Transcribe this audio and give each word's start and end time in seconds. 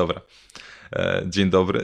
Dobra. 0.00 0.20
E, 0.92 1.22
dzień 1.26 1.50
dobry. 1.50 1.80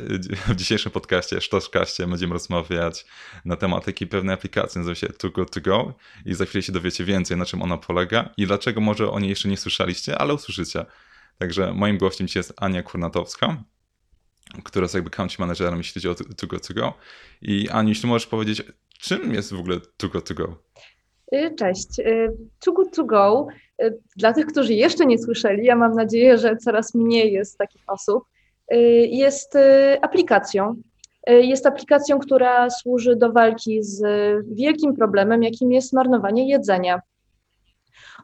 W 0.48 0.54
dzisiejszym 0.54 0.92
podcaście, 0.92 1.40
Sztoszkaście, 1.40 2.06
będziemy 2.06 2.32
rozmawiać 2.32 3.06
na 3.44 3.56
temat 3.56 3.84
takiej 3.84 4.08
pewnej 4.08 4.34
aplikacji, 4.34 4.78
nazywa 4.78 4.94
się 4.94 5.08
Too 5.08 5.30
Good 5.30 5.50
To 5.50 5.60
Go 5.60 5.94
i 6.26 6.34
za 6.34 6.44
chwilę 6.44 6.62
się 6.62 6.72
dowiecie 6.72 7.04
więcej, 7.04 7.36
na 7.36 7.44
czym 7.44 7.62
ona 7.62 7.78
polega 7.78 8.30
i 8.36 8.46
dlaczego 8.46 8.80
może 8.80 9.10
o 9.10 9.20
niej 9.20 9.30
jeszcze 9.30 9.48
nie 9.48 9.56
słyszeliście, 9.56 10.18
ale 10.18 10.34
usłyszycie. 10.34 10.86
Także 11.38 11.72
moim 11.72 11.98
gościem 11.98 12.26
dzisiaj 12.26 12.40
jest 12.40 12.52
Ania 12.56 12.82
Kurnatowska, 12.82 13.62
która 14.64 14.84
jest 14.84 14.94
jakby 14.94 15.10
country 15.10 15.36
managerem, 15.38 15.78
jeśli 15.78 16.02
chodzi 16.02 16.08
o 16.08 16.14
Too 16.14 16.48
Good 16.48 16.68
To 16.68 16.74
Go. 16.74 16.94
I 17.42 17.68
Aniu, 17.68 17.88
jeśli 17.88 18.08
możesz 18.08 18.26
powiedzieć, 18.26 18.62
czym 19.00 19.34
jest 19.34 19.52
w 19.52 19.60
ogóle 19.60 19.80
To 19.96 20.34
Go? 20.34 20.62
Y, 21.32 21.54
cześć. 21.58 21.98
Y, 21.98 22.28
Too 22.64 22.74
Good 22.74 22.96
To 22.96 23.04
Go, 23.04 23.46
y, 23.50 23.65
dla 24.16 24.32
tych, 24.32 24.46
którzy 24.46 24.74
jeszcze 24.74 25.06
nie 25.06 25.18
słyszeli, 25.18 25.64
ja 25.64 25.76
mam 25.76 25.94
nadzieję, 25.94 26.38
że 26.38 26.56
coraz 26.56 26.94
mniej 26.94 27.32
jest 27.32 27.58
takich 27.58 27.82
osób, 27.86 28.24
jest 29.10 29.58
aplikacją. 30.00 30.74
Jest 31.26 31.66
aplikacją, 31.66 32.18
która 32.18 32.70
służy 32.70 33.16
do 33.16 33.32
walki 33.32 33.82
z 33.82 34.02
wielkim 34.52 34.96
problemem, 34.96 35.42
jakim 35.42 35.72
jest 35.72 35.92
marnowanie 35.92 36.48
jedzenia. 36.48 37.00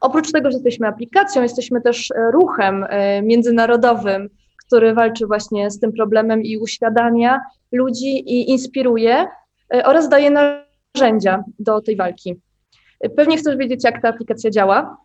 Oprócz 0.00 0.32
tego, 0.32 0.50
że 0.50 0.56
jesteśmy 0.56 0.86
aplikacją, 0.86 1.42
jesteśmy 1.42 1.80
też 1.80 2.08
ruchem 2.32 2.86
międzynarodowym, 3.22 4.28
który 4.66 4.94
walczy 4.94 5.26
właśnie 5.26 5.70
z 5.70 5.80
tym 5.80 5.92
problemem 5.92 6.42
i 6.42 6.58
uświadamia 6.58 7.40
ludzi 7.72 8.06
i 8.06 8.50
inspiruje 8.50 9.26
oraz 9.84 10.08
daje 10.08 10.30
narzędzia 10.30 11.44
do 11.58 11.80
tej 11.80 11.96
walki. 11.96 12.34
Pewnie 13.16 13.36
chcesz 13.36 13.56
wiedzieć, 13.56 13.84
jak 13.84 14.02
ta 14.02 14.08
aplikacja 14.08 14.50
działa. 14.50 14.96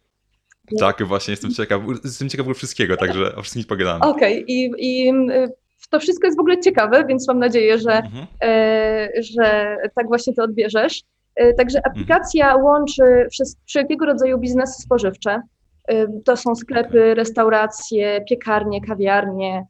Tak, 0.79 1.03
właśnie 1.03 1.31
jestem 1.31 1.51
ciekaw. 1.51 1.81
Jestem 2.03 2.29
ciekaw 2.29 2.47
wszystkiego, 2.55 2.97
także 2.97 3.35
o 3.35 3.41
wszystkim 3.41 3.65
pogadamy. 3.65 4.05
Okej, 4.05 4.43
okay. 4.43 4.45
I, 4.47 4.71
i 4.77 5.09
y, 5.09 5.51
to 5.89 5.99
wszystko 5.99 6.27
jest 6.27 6.37
w 6.37 6.41
ogóle 6.41 6.59
ciekawe, 6.59 7.05
więc 7.05 7.27
mam 7.27 7.39
nadzieję, 7.39 7.77
że, 7.77 7.91
mhm. 7.91 8.27
e, 8.43 9.09
że 9.19 9.77
tak 9.95 10.07
właśnie 10.07 10.33
to 10.33 10.43
odbierzesz. 10.43 11.03
E, 11.35 11.53
także 11.53 11.77
mhm. 11.77 11.91
aplikacja 11.91 12.45
mhm. 12.45 12.65
łączy 12.65 13.27
wszelkiego 13.65 14.05
rodzaju 14.05 14.37
biznesy 14.37 14.81
spożywcze. 14.81 15.41
E, 15.87 16.07
to 16.25 16.37
są 16.37 16.55
sklepy, 16.55 17.13
restauracje, 17.13 18.25
piekarnie, 18.29 18.81
kawiarnie 18.81 19.65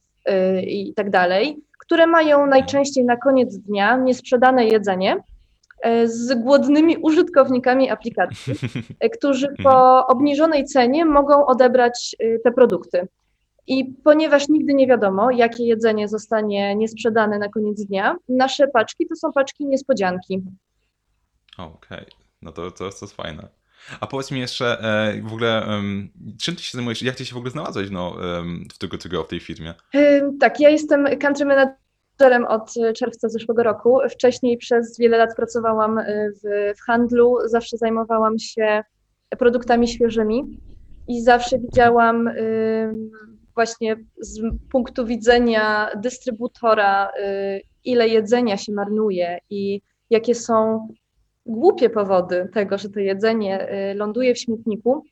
i 0.62 0.94
tak 0.95 1.09
dalej, 1.09 1.58
które 1.80 2.08
mają 2.08 2.45
najczęściej 2.45 3.06
na 3.06 3.18
koniec 3.18 3.58
dnia 3.58 3.98
niesprzedane 3.98 4.66
jedzenie, 4.66 5.18
z 6.06 6.44
głodnymi 6.44 6.97
użytkownikami 6.97 7.89
aplikacji, 7.89 8.53
e, 9.00 9.09
którzy 9.09 9.47
po 9.47 9.97
mhm. 9.97 10.03
obniżonej 10.08 10.66
cenie 10.66 11.06
mogą 11.06 11.45
odebrać 11.45 12.16
e, 12.19 12.39
te 12.39 12.52
produkty. 12.52 13.08
I 13.67 13.86
ponieważ 14.03 14.50
nigdy 14.50 14.73
nie 14.73 14.88
wiadomo, 14.88 15.31
jakie 15.31 15.64
jedzenie 15.64 16.08
zostanie 16.08 16.75
niesprzedane 16.75 17.39
na 17.39 17.50
koniec 17.50 17.86
dnia, 17.86 18.16
nasze 18.30 18.67
paczki 18.67 19.08
to 19.08 19.16
są 19.16 19.31
paczki 19.31 19.66
niespodzianki. 19.66 20.42
Okej, 21.58 21.97
okay. 21.97 22.06
no 22.41 22.52
to, 22.52 22.72
to, 22.72 22.78
to 22.78 22.86
jest 22.86 23.16
fajne. 23.16 23.47
A 24.00 24.08
powiedz 24.08 24.31
mi 24.31 24.39
jeszcze 24.39 24.78
w 25.23 25.34
ogóle, 25.34 25.67
czym 26.41 26.56
ty 26.56 26.64
się 26.64 26.78
zajmujesz, 26.78 27.02
jak 27.02 27.16
ty 27.16 27.25
się 27.25 27.34
w 27.34 27.38
ogóle 27.38 27.52
znalazłeś 27.52 27.89
no, 27.89 28.16
w 28.73 28.78
tego, 28.78 28.97
tego 28.97 29.23
w 29.23 29.28
tej 29.28 29.39
firmie? 29.39 29.73
Tak, 30.39 30.59
ja 30.59 30.69
jestem 30.69 31.19
country 31.19 31.45
manager 31.45 31.75
menedżerem 32.20 32.46
od 32.46 32.73
czerwca 32.96 33.30
zeszłego 33.30 33.64
roku. 33.64 34.00
Wcześniej 34.10 34.58
przez 34.58 34.98
wiele 34.98 35.18
lat 35.18 35.36
pracowałam 35.36 35.98
y, 35.98 36.32
w, 36.44 36.78
w 36.78 36.82
handlu, 36.82 37.38
zawsze 37.46 37.78
zajmowałam 37.78 38.40
się 38.40 38.84
produktami 39.40 39.88
świeżymi 39.88 40.59
i 41.08 41.22
zawsze 41.22 41.59
widziałam 41.59 42.28
y, 42.28 42.94
właśnie 43.56 43.96
z 44.20 44.42
punktu 44.72 45.06
widzenia 45.06 45.90
dystrybutora, 45.96 47.12
ile 47.86 48.08
jedzenia 48.08 48.58
się 48.58 48.74
marnuje 48.74 49.40
i 49.50 49.81
jakie 50.09 50.36
są 50.36 50.88
głupie 51.46 51.90
powody 51.90 52.50
tego, 52.54 52.78
że 52.78 52.90
to 52.90 53.00
jedzenie 53.00 53.68
ląduje 53.96 54.34
w 54.34 54.40
śmietniku. 54.40 55.03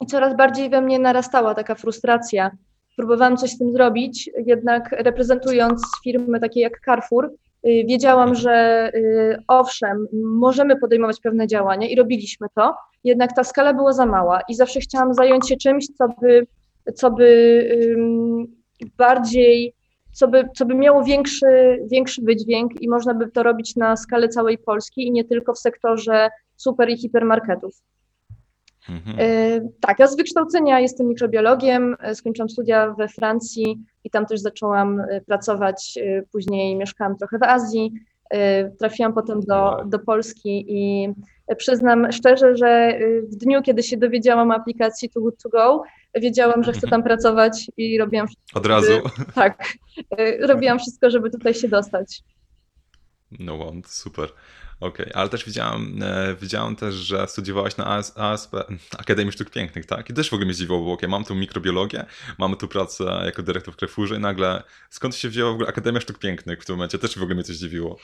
I 0.00 0.06
coraz 0.06 0.36
bardziej 0.36 0.70
we 0.70 0.80
mnie 0.80 0.98
narastała 0.98 1.54
taka 1.54 1.74
frustracja 1.74 2.50
próbowałam 2.96 3.36
coś 3.36 3.50
z 3.50 3.58
tym 3.58 3.72
zrobić, 3.72 4.30
jednak 4.46 4.92
reprezentując 4.92 5.82
firmy 6.04 6.40
takie 6.40 6.60
jak 6.60 6.80
Carrefour, 6.84 7.24
y, 7.26 7.84
wiedziałam, 7.88 8.34
że 8.34 8.90
y, 8.94 9.36
owszem, 9.48 10.06
możemy 10.12 10.76
podejmować 10.76 11.20
pewne 11.20 11.46
działania 11.46 11.88
i 11.88 11.96
robiliśmy 11.96 12.46
to, 12.54 12.74
jednak 13.04 13.36
ta 13.36 13.44
skala 13.44 13.74
była 13.74 13.92
za 13.92 14.06
mała 14.06 14.40
i 14.48 14.54
zawsze 14.54 14.80
chciałam 14.80 15.14
zająć 15.14 15.48
się 15.48 15.56
czymś, 15.56 15.86
co 15.86 16.08
by, 16.20 16.46
co 16.94 17.10
by 17.10 17.68
bardziej, 18.96 19.74
co 20.12 20.28
by, 20.28 20.48
co 20.56 20.66
by 20.66 20.74
miało 20.74 21.04
większy, 21.04 21.78
większy 21.90 22.22
wydźwięk 22.22 22.82
i 22.82 22.88
można 22.88 23.14
by 23.14 23.30
to 23.30 23.42
robić 23.42 23.76
na 23.76 23.96
skalę 23.96 24.28
całej 24.28 24.58
Polski 24.58 25.06
i 25.06 25.12
nie 25.12 25.24
tylko 25.24 25.54
w 25.54 25.58
sektorze 25.58 26.28
super 26.56 26.90
i 26.90 26.98
hipermarketów. 26.98 27.82
Mhm. 28.88 29.16
E, 29.18 29.60
tak, 29.80 29.98
ja 29.98 30.06
z 30.06 30.16
wykształcenia 30.16 30.80
jestem 30.80 31.08
mikrobiologiem, 31.08 31.96
e, 32.00 32.14
skończyłam 32.14 32.48
studia 32.48 32.94
we 32.98 33.08
Francji 33.08 33.78
i 34.04 34.10
tam 34.10 34.26
też 34.26 34.40
zaczęłam 34.40 35.00
e, 35.00 35.20
pracować, 35.20 35.98
później 36.32 36.76
mieszkałam 36.76 37.16
trochę 37.16 37.38
w 37.38 37.42
Azji, 37.42 37.92
trafiłam 38.78 39.14
potem 39.14 39.40
do, 39.40 39.82
do 39.86 39.98
Polski 39.98 40.64
i 40.68 41.08
przyznam 41.56 42.12
szczerze, 42.12 42.56
że 42.56 42.98
w 43.22 43.36
dniu, 43.36 43.62
kiedy 43.62 43.82
się 43.82 43.96
dowiedziałam 43.96 44.50
o 44.50 44.54
aplikacji 44.54 45.10
Too 45.10 45.22
Good 45.22 45.42
To 45.42 45.48
Go, 45.48 45.82
wiedziałam, 46.14 46.64
że 46.64 46.72
chcę 46.72 46.88
tam 46.88 47.02
pracować 47.08 47.70
i 47.76 47.98
robiłam 47.98 48.26
wszystko. 48.26 48.58
Od 48.58 48.66
razu? 48.66 48.92
Tak, 49.34 49.64
robiłam 50.40 50.78
wszystko, 50.78 51.10
żeby 51.10 51.30
tutaj 51.30 51.54
się 51.54 51.68
dostać. 51.68 52.22
No, 53.38 53.72
super. 53.86 54.28
Okej, 54.80 55.06
okay. 55.06 55.14
ale 55.14 55.28
też 55.28 55.44
widziałam, 55.44 56.02
e, 56.02 56.34
widziałam 56.34 56.76
też, 56.76 56.94
że 56.94 57.26
studiowałaś 57.28 57.76
na 57.76 57.86
AS, 57.86 58.12
ASP, 58.16 58.54
Akademii 58.98 59.32
Sztuk 59.32 59.50
Pięknych, 59.50 59.86
tak? 59.86 60.10
I 60.10 60.14
też 60.14 60.30
w 60.30 60.32
ogóle 60.32 60.44
mnie 60.44 60.54
zdziwiło, 60.54 60.80
bo 60.80 60.92
okay, 60.92 61.08
mam 61.08 61.24
tu 61.24 61.34
mikrobiologię, 61.34 62.04
mamy 62.38 62.56
tu 62.56 62.68
pracę 62.68 63.22
jako 63.24 63.42
dyrektor 63.42 63.74
w 63.74 63.76
Krefurze 63.76 64.16
i 64.16 64.20
nagle 64.20 64.62
skąd 64.90 65.14
się 65.14 65.28
wzięła 65.28 65.50
w 65.50 65.54
ogóle 65.54 65.68
Akademia 65.68 66.00
Sztuk 66.00 66.18
Pięknych 66.18 66.62
w 66.62 66.66
tym 66.66 66.76
momencie? 66.76 66.98
Też 66.98 67.18
w 67.18 67.22
ogóle 67.22 67.34
mnie 67.34 67.44
coś 67.44 67.56
zdziwiło. 67.56 67.96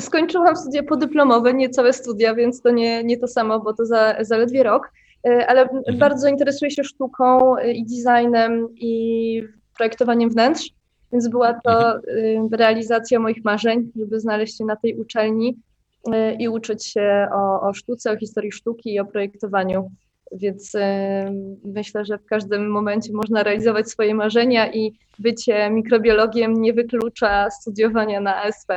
Skończyłam 0.00 0.56
studia 0.56 0.82
podyplomowe, 0.82 1.54
nie 1.54 1.70
całe 1.70 1.92
studia, 1.92 2.34
więc 2.34 2.62
to 2.62 2.70
nie, 2.70 3.04
nie 3.04 3.18
to 3.18 3.28
samo, 3.28 3.60
bo 3.60 3.72
to 3.72 3.86
za, 3.86 4.16
zaledwie 4.20 4.62
rok, 4.62 4.92
e, 5.26 5.46
ale 5.46 5.62
mhm. 5.62 5.98
bardzo 5.98 6.28
interesuję 6.28 6.70
się 6.70 6.84
sztuką 6.84 7.56
e, 7.56 7.72
i 7.72 7.84
designem 7.84 8.68
i 8.76 9.42
projektowaniem 9.76 10.30
wnętrz, 10.30 10.70
więc 11.12 11.28
była 11.28 11.54
to 11.54 11.94
mhm. 11.94 12.48
realizacja 12.52 13.20
moich 13.20 13.44
marzeń, 13.44 13.92
żeby 13.96 14.20
znaleźć 14.20 14.58
się 14.58 14.64
na 14.64 14.76
tej 14.76 14.98
uczelni 14.98 15.56
i 16.38 16.48
uczyć 16.48 16.86
się 16.86 17.28
o, 17.32 17.60
o 17.60 17.74
sztuce, 17.74 18.12
o 18.12 18.16
historii 18.16 18.52
sztuki 18.52 18.94
i 18.94 19.00
o 19.00 19.04
projektowaniu. 19.04 19.90
Więc 20.32 20.74
y, 20.74 20.80
myślę, 21.64 22.04
że 22.04 22.18
w 22.18 22.24
każdym 22.24 22.70
momencie 22.70 23.12
można 23.12 23.42
realizować 23.42 23.90
swoje 23.90 24.14
marzenia 24.14 24.72
i 24.72 24.92
bycie 25.18 25.70
mikrobiologiem 25.70 26.52
nie 26.62 26.72
wyklucza 26.72 27.50
studiowania 27.50 28.20
na 28.20 28.42
ASP. 28.42 28.72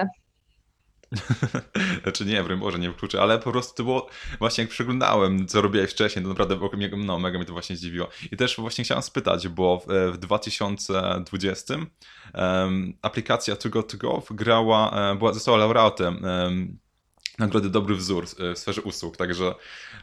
znaczy 2.03 2.25
nie, 2.25 2.43
broń 2.43 2.59
Boże, 2.59 2.79
nie 2.79 2.89
wykluczę, 2.89 3.21
ale 3.21 3.39
po 3.39 3.51
prostu 3.51 3.75
to 3.75 3.83
było, 3.83 4.07
właśnie 4.39 4.63
jak 4.63 4.71
przeglądałem, 4.71 5.47
co 5.47 5.61
robiłeś 5.61 5.91
wcześniej, 5.91 6.23
to 6.23 6.29
naprawdę 6.29 6.59
no, 6.97 7.19
mega 7.19 7.37
mnie 7.37 7.45
to 7.45 7.53
właśnie 7.53 7.75
zdziwiło. 7.75 8.09
I 8.31 8.37
też 8.37 8.55
właśnie 8.57 8.83
chciałem 8.83 9.03
spytać, 9.03 9.47
bo 9.47 9.79
w, 9.79 10.13
w 10.13 10.17
2020 10.17 11.75
um, 12.33 12.93
aplikacja 13.01 13.55
To 13.55 13.69
Go 13.69 13.83
To 13.83 13.97
Go 13.97 14.23
grała, 14.31 15.11
e, 15.11 15.15
była, 15.15 15.33
została 15.33 15.57
laureatem 15.57 16.23
um, 16.23 16.77
nagrody 17.39 17.69
Dobry 17.69 17.95
Wzór 17.95 18.23
e, 18.23 18.53
w 18.53 18.59
sferze 18.59 18.81
usług, 18.81 19.17
także 19.17 19.53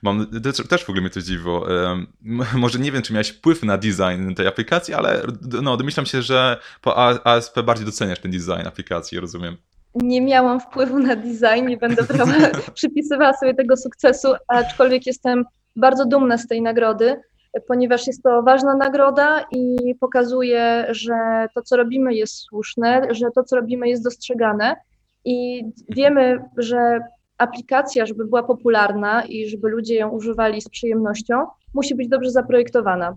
mam, 0.03 0.27
też 0.69 0.85
w 0.85 0.89
ogóle 0.89 1.01
mnie 1.01 1.11
to 1.11 1.23
dziwiło. 1.23 1.67
Może 2.55 2.79
nie 2.79 2.93
wiem, 2.93 3.03
czy 3.03 3.13
miałeś 3.13 3.29
wpływ 3.29 3.63
na 3.63 3.79
design 3.79 4.35
tej 4.37 4.47
aplikacji, 4.47 4.95
ale 4.95 5.23
no, 5.63 5.77
domyślam 5.77 6.07
się, 6.07 6.23
że 6.23 6.61
po 6.83 6.99
ASP 7.27 7.61
bardziej 7.61 7.87
doceniasz 7.87 8.21
ten 8.21 8.31
design 8.31 8.67
aplikacji, 8.67 9.21
rozumiem. 9.21 9.57
Nie 9.95 10.21
miałam 10.21 10.61
wpływu 10.61 10.99
na 10.99 11.17
design, 11.17 11.67
nie 11.67 11.77
będę 11.77 12.05
prawa, 12.05 12.35
przypisywała 12.75 13.33
sobie 13.33 13.55
tego 13.55 13.77
sukcesu, 13.77 14.29
aczkolwiek 14.49 15.07
jestem 15.07 15.45
bardzo 15.77 16.07
dumna 16.07 16.39
z 16.39 16.47
tej 16.47 16.63
nagrody, 16.63 17.21
ponieważ 17.69 18.07
jest 18.07 18.23
to 18.23 18.43
ważna 18.43 18.77
nagroda 18.77 19.45
i 19.51 19.95
pokazuje, 20.01 20.87
że 20.91 21.47
to, 21.55 21.63
co 21.63 21.77
robimy, 21.77 22.15
jest 22.15 22.37
słuszne, 22.37 23.07
że 23.11 23.27
to, 23.35 23.45
co 23.45 23.57
robimy, 23.57 23.89
jest 23.89 24.05
dostrzegane. 24.05 24.77
I 25.25 25.65
wiemy, 25.89 26.45
że 26.57 27.01
aplikacja, 27.43 28.07
żeby 28.07 28.25
była 28.25 28.43
popularna 28.43 29.25
i 29.25 29.49
żeby 29.49 29.69
ludzie 29.69 29.95
ją 29.95 30.09
używali 30.09 30.61
z 30.61 30.69
przyjemnością, 30.69 31.47
musi 31.75 31.95
być 31.95 32.09
dobrze 32.09 32.31
zaprojektowana. 32.31 33.17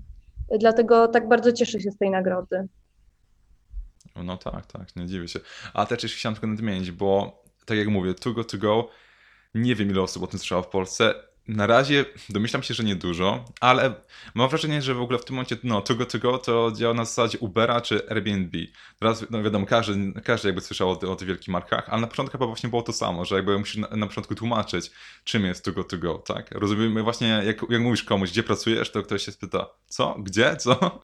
Dlatego 0.59 1.07
tak 1.07 1.27
bardzo 1.27 1.51
cieszę 1.51 1.79
się 1.81 1.91
z 1.91 1.97
tej 1.97 2.09
nagrody. 2.09 2.67
No 4.23 4.37
tak, 4.37 4.65
tak, 4.65 4.95
nie 4.95 5.05
dziwię 5.05 5.27
się. 5.27 5.39
A 5.73 5.85
też 5.85 6.03
jeszcze 6.03 6.17
chciałem 6.17 6.35
tylko 6.35 6.47
nadmienić, 6.47 6.91
bo 6.91 7.43
tak 7.65 7.77
jak 7.77 7.87
mówię, 7.87 8.13
To 8.13 8.31
Go 8.31 8.43
To 8.43 8.57
Go, 8.57 8.89
nie 9.55 9.75
wiem 9.75 9.89
ile 9.89 10.01
osób 10.01 10.23
o 10.23 10.27
tym 10.27 10.39
słyszało 10.39 10.61
w 10.61 10.67
Polsce. 10.67 11.13
Na 11.47 11.67
razie 11.67 12.05
domyślam 12.29 12.63
się, 12.63 12.73
że 12.73 12.83
niedużo, 12.83 13.45
ale 13.59 13.93
mam 14.35 14.49
wrażenie, 14.49 14.81
że 14.81 14.93
w 14.93 15.01
ogóle 15.01 15.19
w 15.19 15.25
tym 15.25 15.35
momencie 15.35 15.57
no, 15.63 15.81
Togo 15.81 16.05
Togo 16.05 16.37
to 16.37 16.71
działa 16.75 16.93
na 16.93 17.05
zasadzie 17.05 17.39
Ubera 17.39 17.81
czy 17.81 18.09
Airbnb. 18.09 18.57
Teraz, 18.99 19.25
no 19.29 19.43
wiadomo, 19.43 19.65
każdy, 19.65 20.21
każdy 20.23 20.47
jakby 20.47 20.61
słyszał 20.61 20.89
o, 20.89 20.99
o 21.11 21.15
tych 21.15 21.27
wielkich 21.27 21.47
markach, 21.47 21.89
ale 21.89 22.01
na 22.01 22.07
początku 22.07 22.31
chyba 22.31 22.47
właśnie 22.47 22.69
było 22.69 22.81
to 22.81 22.93
samo, 22.93 23.25
że 23.25 23.35
jakby 23.35 23.59
musisz 23.59 23.77
na, 23.77 23.87
na 23.87 24.07
początku 24.07 24.35
tłumaczyć, 24.35 24.91
czym 25.23 25.45
jest 25.45 25.65
Togo 25.65 25.83
Togo, 25.83 26.17
tak? 26.17 26.51
Rozumiemy 26.51 27.03
właśnie, 27.03 27.27
jak, 27.27 27.57
jak 27.69 27.81
mówisz 27.81 28.03
komuś, 28.03 28.31
gdzie 28.31 28.43
pracujesz, 28.43 28.91
to 28.91 29.03
ktoś 29.03 29.25
się 29.25 29.31
spyta, 29.31 29.67
co? 29.87 30.15
Gdzie? 30.19 30.55
Co? 30.55 31.01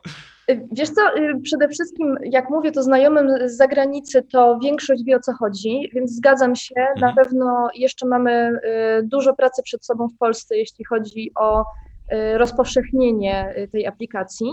Wiesz 0.72 0.90
co, 0.90 1.02
y, 1.18 1.42
przede 1.44 1.68
wszystkim 1.68 2.18
jak 2.24 2.50
mówię 2.50 2.72
to 2.72 2.84
znajomym 2.84 3.50
z 3.50 3.58
zagranicy, 3.58 4.24
to 4.32 4.60
większość 4.64 5.04
wie 5.04 5.16
o 5.16 5.20
co 5.20 5.34
chodzi, 5.34 5.90
więc 5.94 6.12
zgadzam 6.12 6.56
się. 6.56 6.76
Mhm. 6.76 7.00
Na 7.00 7.24
pewno 7.24 7.70
jeszcze 7.76 8.08
mamy 8.08 8.52
y, 9.00 9.04
dużo 9.04 9.34
pracy 9.34 9.64
przed 9.64 9.86
sobą 9.86 10.08
w 10.08 10.18
Polsce, 10.18 10.58
jeśli 10.58 10.86
chodzi 10.86 11.32
o 11.36 11.62
y, 11.62 12.38
rozpowszechnienie 12.38 13.56
tej 13.72 13.88
aplikacji. 13.88 14.48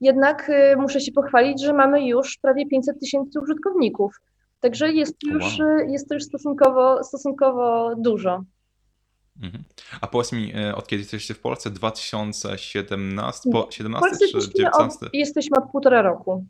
Jednak 0.00 0.50
muszę 0.76 1.00
się 1.00 1.12
pochwalić, 1.12 1.62
że 1.62 1.72
mamy 1.72 2.06
już 2.06 2.38
prawie 2.42 2.66
500 2.66 3.00
tysięcy 3.00 3.40
użytkowników. 3.40 4.20
Także 4.60 4.92
jest, 4.92 5.16
już, 5.22 5.58
wow. 5.58 5.68
jest 5.88 6.08
to 6.08 6.14
już 6.14 6.24
stosunkowo, 6.24 7.04
stosunkowo 7.04 7.94
dużo. 7.98 8.44
Mhm. 9.40 9.64
A 10.00 10.06
powiedz 10.06 10.32
mi, 10.32 10.52
e, 10.56 10.74
od 10.74 10.86
kiedy 10.86 11.02
jesteście 11.02 11.34
w 11.34 11.40
Polsce? 11.40 11.70
2017 11.70 13.50
po 13.52 13.68
17 13.70 14.26
czy 14.32 14.48
19? 14.48 15.06
Od, 15.06 15.14
jesteśmy 15.14 15.56
od 15.58 15.70
półtora 15.70 16.02
roku. 16.02 16.46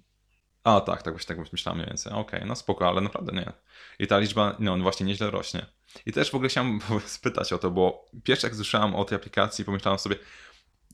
A 0.64 0.80
tak, 0.80 1.02
tak 1.02 1.14
właśnie 1.14 1.36
tak 1.36 1.52
myślałem 1.52 1.78
mniej 1.78 1.88
więcej. 1.88 2.12
Okej, 2.12 2.38
okay, 2.38 2.48
no 2.48 2.56
spoko, 2.56 2.88
ale 2.88 3.00
naprawdę 3.00 3.32
nie. 3.32 3.52
I 3.98 4.06
ta 4.06 4.18
liczba, 4.18 4.56
no 4.58 4.78
właśnie 4.78 5.06
nieźle 5.06 5.30
rośnie. 5.30 5.66
I 6.06 6.12
też 6.12 6.30
w 6.30 6.34
ogóle 6.34 6.48
chciałem 6.48 6.80
spytać 7.06 7.52
o 7.52 7.58
to, 7.58 7.70
bo 7.70 8.10
pierwszy 8.24 8.46
jak 8.46 8.56
słyszałem 8.56 8.94
o 8.94 9.04
tej 9.04 9.16
aplikacji, 9.16 9.64
pomyślałem 9.64 9.98
sobie, 9.98 10.16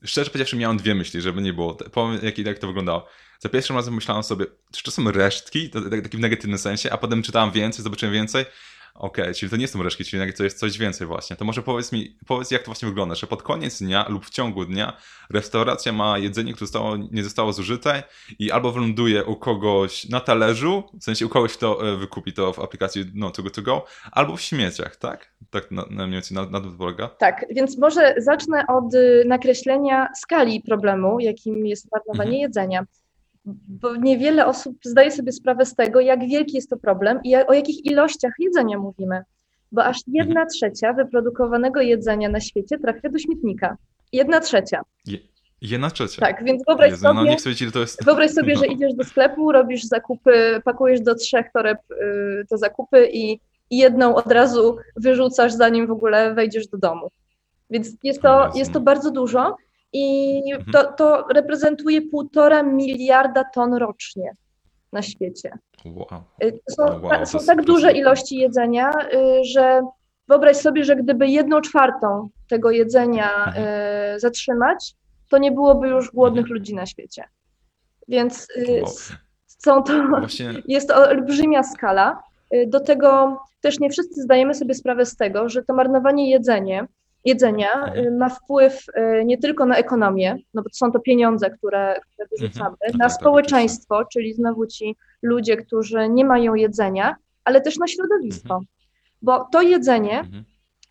szczerze 0.05 0.31
powiedziawszy 0.31 0.57
miałem 0.57 0.77
dwie 0.77 0.95
myśli, 0.95 1.21
żeby 1.21 1.43
nie 1.43 1.53
było, 1.53 1.75
powiem 1.75 2.21
jak, 2.23 2.39
jak 2.39 2.59
to 2.59 2.67
wyglądało. 2.67 3.07
Za 3.41 3.49
pierwszym 3.49 3.77
razem 3.77 3.95
myślałem 3.95 4.23
sobie, 4.23 4.47
czy 4.73 4.83
to 4.83 4.91
są 4.91 5.11
resztki, 5.11 5.71
to, 5.71 5.91
tak, 5.91 6.03
taki 6.03 6.17
w 6.17 6.21
negatywnym 6.21 6.59
sensie, 6.59 6.93
a 6.93 6.99
potem 6.99 7.23
czytałem 7.23 7.51
więcej, 7.51 7.83
zobaczyłem 7.83 8.13
więcej 8.13 8.45
Okej, 8.99 9.25
okay, 9.25 9.35
czyli 9.35 9.51
to 9.51 9.57
nie 9.57 9.69
są 9.69 9.83
reszki, 9.83 10.05
czyli 10.05 10.33
to 10.33 10.45
jest 10.45 10.59
coś 10.59 10.79
więcej 10.79 11.07
właśnie. 11.07 11.37
To 11.37 11.45
może 11.45 11.63
powiedz 11.63 11.93
mi, 11.93 12.17
powiedz 12.27 12.51
jak 12.51 12.63
to 12.63 12.67
właśnie 12.67 12.89
wygląda, 12.89 13.15
że 13.15 13.27
pod 13.27 13.43
koniec 13.43 13.79
dnia 13.83 14.07
lub 14.09 14.27
w 14.27 14.31
ciągu 14.31 14.65
dnia 14.65 14.97
restauracja 15.31 15.93
ma 15.93 16.19
jedzenie, 16.19 16.53
które 16.53 16.67
zostało, 16.67 16.97
nie 16.97 17.25
zostało 17.25 17.53
zużyte 17.53 18.03
i 18.39 18.51
albo 18.51 18.73
wyląduje 18.73 19.25
u 19.25 19.37
kogoś 19.37 20.09
na 20.09 20.21
talerzu, 20.21 20.83
w 21.01 21.05
sensie 21.05 21.27
u 21.27 21.29
kogoś, 21.29 21.57
kto 21.57 21.93
e, 21.93 21.97
wykupi 21.97 22.33
to 22.33 22.53
w 22.53 22.59
aplikacji 22.59 23.05
no, 23.15 23.31
to 23.31 23.43
go 23.43 23.51
to 23.51 23.63
go, 23.63 23.85
albo 24.13 24.37
w 24.37 24.41
śmieciach, 24.41 24.97
tak? 24.97 25.33
Tak 25.51 25.71
na, 25.71 25.83
na 25.91 26.07
mniej 26.07 26.13
więcej 26.13 26.35
na, 26.35 26.61
na 26.61 26.61
polega? 26.79 27.09
Tak, 27.09 27.45
więc 27.51 27.79
może 27.79 28.15
zacznę 28.19 28.65
od 28.69 28.95
y, 28.95 29.25
nakreślenia 29.27 30.09
skali 30.17 30.61
problemu, 30.61 31.21
jakim 31.21 31.67
jest 31.67 31.89
marnowanie 31.93 32.31
mhm. 32.31 32.41
jedzenia 32.41 32.85
bo 33.69 33.97
niewiele 33.97 34.47
osób 34.47 34.77
zdaje 34.85 35.11
sobie 35.11 35.33
sprawę 35.33 35.67
z 35.67 35.75
tego, 35.75 36.01
jak 36.01 36.29
wielki 36.29 36.57
jest 36.57 36.71
to 36.71 36.77
problem 36.77 37.21
i 37.25 37.37
o 37.37 37.53
jakich 37.53 37.87
ilościach 37.87 38.33
jedzenia 38.39 38.79
mówimy. 38.79 39.23
Bo 39.73 39.85
aż 39.85 39.99
jedna 40.07 40.41
mhm. 40.41 40.49
trzecia 40.49 40.93
wyprodukowanego 40.93 41.81
jedzenia 41.81 42.29
na 42.29 42.41
świecie 42.41 42.79
trafia 42.79 43.09
do 43.09 43.19
śmietnika. 43.19 43.77
Jedna 44.13 44.41
trzecia. 44.41 44.83
Je, 45.07 45.19
jedna 45.63 45.91
trzecia. 45.91 46.21
Tak, 46.21 46.45
więc 46.45 46.63
wyobraź 46.67 46.91
Jezu, 46.91 47.05
no 47.05 47.15
sobie, 47.15 47.31
no 47.31 47.39
sobie 47.39 47.71
to 47.71 47.81
jest... 47.81 48.05
wyobraź 48.05 48.31
sobie 48.31 48.55
no. 48.55 48.61
że 48.61 48.67
idziesz 48.67 48.95
do 48.95 49.05
sklepu, 49.05 49.53
robisz 49.53 49.85
zakupy, 49.85 50.61
pakujesz 50.65 51.01
do 51.01 51.15
trzech 51.15 51.47
toreb 51.55 51.79
y, 51.91 52.47
te 52.51 52.59
zakupy 52.59 53.09
i, 53.13 53.33
i 53.71 53.79
jedną 53.79 54.15
od 54.15 54.33
razu 54.33 54.77
wyrzucasz, 54.97 55.53
zanim 55.53 55.87
w 55.87 55.91
ogóle 55.91 56.35
wejdziesz 56.35 56.69
do 56.69 56.79
domu. 56.79 57.09
Więc 57.71 57.89
jest 58.03 58.23
to, 58.23 58.53
jest 58.55 58.73
to 58.73 58.81
bardzo 58.81 59.11
dużo 59.11 59.57
i 59.93 60.43
mhm. 60.53 60.73
to, 60.73 60.93
to 60.93 61.27
reprezentuje 61.35 62.03
półtora 62.03 62.63
miliarda 62.63 63.45
ton 63.45 63.75
rocznie 63.75 64.37
na 64.93 65.03
świecie. 65.03 65.51
Wow. 65.85 66.23
Y, 66.45 66.61
są, 66.71 67.03
wow, 67.03 67.27
są 67.27 67.39
tak 67.39 67.65
duże 67.65 67.93
ilości 67.93 68.37
jedzenia, 68.37 68.91
y, 69.15 69.45
że 69.45 69.81
wyobraź 70.29 70.57
sobie, 70.57 70.85
że 70.85 70.97
gdyby 70.97 71.29
jedną 71.29 71.61
czwartą 71.61 72.29
tego 72.49 72.71
jedzenia 72.71 73.45
mhm. 73.47 73.67
Y, 74.17 74.21
zatrzymać, 74.21 74.95
to 75.31 75.39
nie 75.39 75.53
byłoby 75.53 75.89
już 75.89 76.11
głodnych 76.11 76.45
mhm. 76.45 76.59
ludzi 76.59 76.75
na 76.75 76.87
świecie. 76.87 77.25
Więc 78.09 78.49
wow. 78.83 78.93
są 79.47 79.83
to, 79.83 80.09
Właśnie... 80.09 80.55
jest 80.69 80.89
to 80.89 80.97
olbrzymia 80.97 81.63
skala. 81.63 82.23
Do 82.67 82.81
tego 82.81 83.39
też 83.61 83.81
nie 83.81 83.91
wszyscy 83.91 84.23
zdajemy 84.23 84.55
sobie 84.55 84.75
sprawę 84.75 85.07
z 85.07 85.17
tego, 85.17 85.49
że 85.49 85.63
to 85.63 85.75
marnowanie 85.75 86.31
jedzenie 86.31 86.87
jedzenia 87.29 87.73
mhm. 87.73 88.07
y, 88.07 88.11
ma 88.11 88.29
wpływ 88.29 88.85
y, 88.89 89.25
nie 89.25 89.39
tylko 89.39 89.67
na 89.67 89.77
ekonomię, 89.77 90.37
no 90.55 90.63
bo 90.63 90.69
to 90.69 90.77
są 90.77 90.93
to 90.93 91.01
pieniądze, 91.01 91.51
które, 91.51 92.01
które 92.13 92.29
wyrzucamy, 92.29 92.71
mhm. 92.71 92.93
na 92.93 92.99
tak, 92.99 93.11
tak, 93.11 93.21
społeczeństwo, 93.21 94.05
czyli 94.13 94.35
znowu 94.35 94.67
ci 94.67 94.97
ludzie, 95.23 95.57
którzy 95.57 96.09
nie 96.09 96.25
mają 96.25 96.55
jedzenia, 96.55 97.17
ale 97.45 97.61
też 97.61 97.79
na 97.79 97.87
środowisko. 97.87 98.55
Mhm. 98.55 98.65
Bo 99.23 99.49
to 99.53 99.63
jedzenie, 99.63 100.25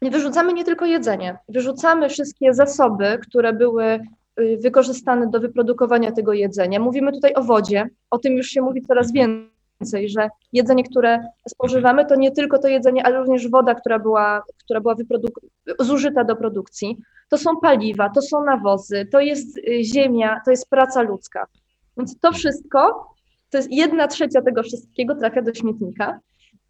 nie 0.01 0.11
wyrzucamy 0.11 0.53
nie 0.53 0.65
tylko 0.65 0.85
jedzenie, 0.85 1.37
wyrzucamy 1.49 2.09
wszystkie 2.09 2.53
zasoby, 2.53 3.19
które 3.21 3.53
były 3.53 3.99
y, 4.39 4.57
wykorzystane 4.61 5.29
do 5.29 5.39
wyprodukowania 5.39 6.11
tego 6.11 6.33
jedzenia. 6.33 6.79
Mówimy 6.79 7.11
tutaj 7.11 7.33
o 7.33 7.43
wodzie, 7.43 7.89
o 8.09 8.17
tym 8.17 8.33
już 8.33 8.47
się 8.47 8.61
mówi 8.61 8.81
coraz 8.81 9.11
więcej 9.11 9.56
więcej, 9.81 10.09
że 10.09 10.29
jedzenie, 10.53 10.83
które 10.83 11.19
spożywamy, 11.49 12.05
to 12.05 12.15
nie 12.15 12.31
tylko 12.31 12.59
to 12.59 12.67
jedzenie, 12.67 13.05
ale 13.05 13.19
również 13.19 13.49
woda, 13.49 13.75
która 13.75 13.99
była, 13.99 14.43
która 14.63 14.81
była 14.81 14.95
zużyta 15.79 16.23
do 16.23 16.35
produkcji. 16.35 16.97
To 17.29 17.37
są 17.37 17.57
paliwa, 17.61 18.09
to 18.09 18.21
są 18.21 18.43
nawozy, 18.43 19.07
to 19.11 19.19
jest 19.19 19.57
y, 19.57 19.83
ziemia, 19.83 20.41
to 20.45 20.51
jest 20.51 20.69
praca 20.69 21.01
ludzka. 21.01 21.45
Więc 21.97 22.19
to 22.19 22.31
wszystko, 22.31 23.13
to 23.49 23.57
jest 23.57 23.71
jedna 23.71 24.07
trzecia 24.07 24.41
tego 24.41 24.63
wszystkiego 24.63 25.15
trafia 25.15 25.41
do 25.41 25.53
śmietnika 25.53 26.19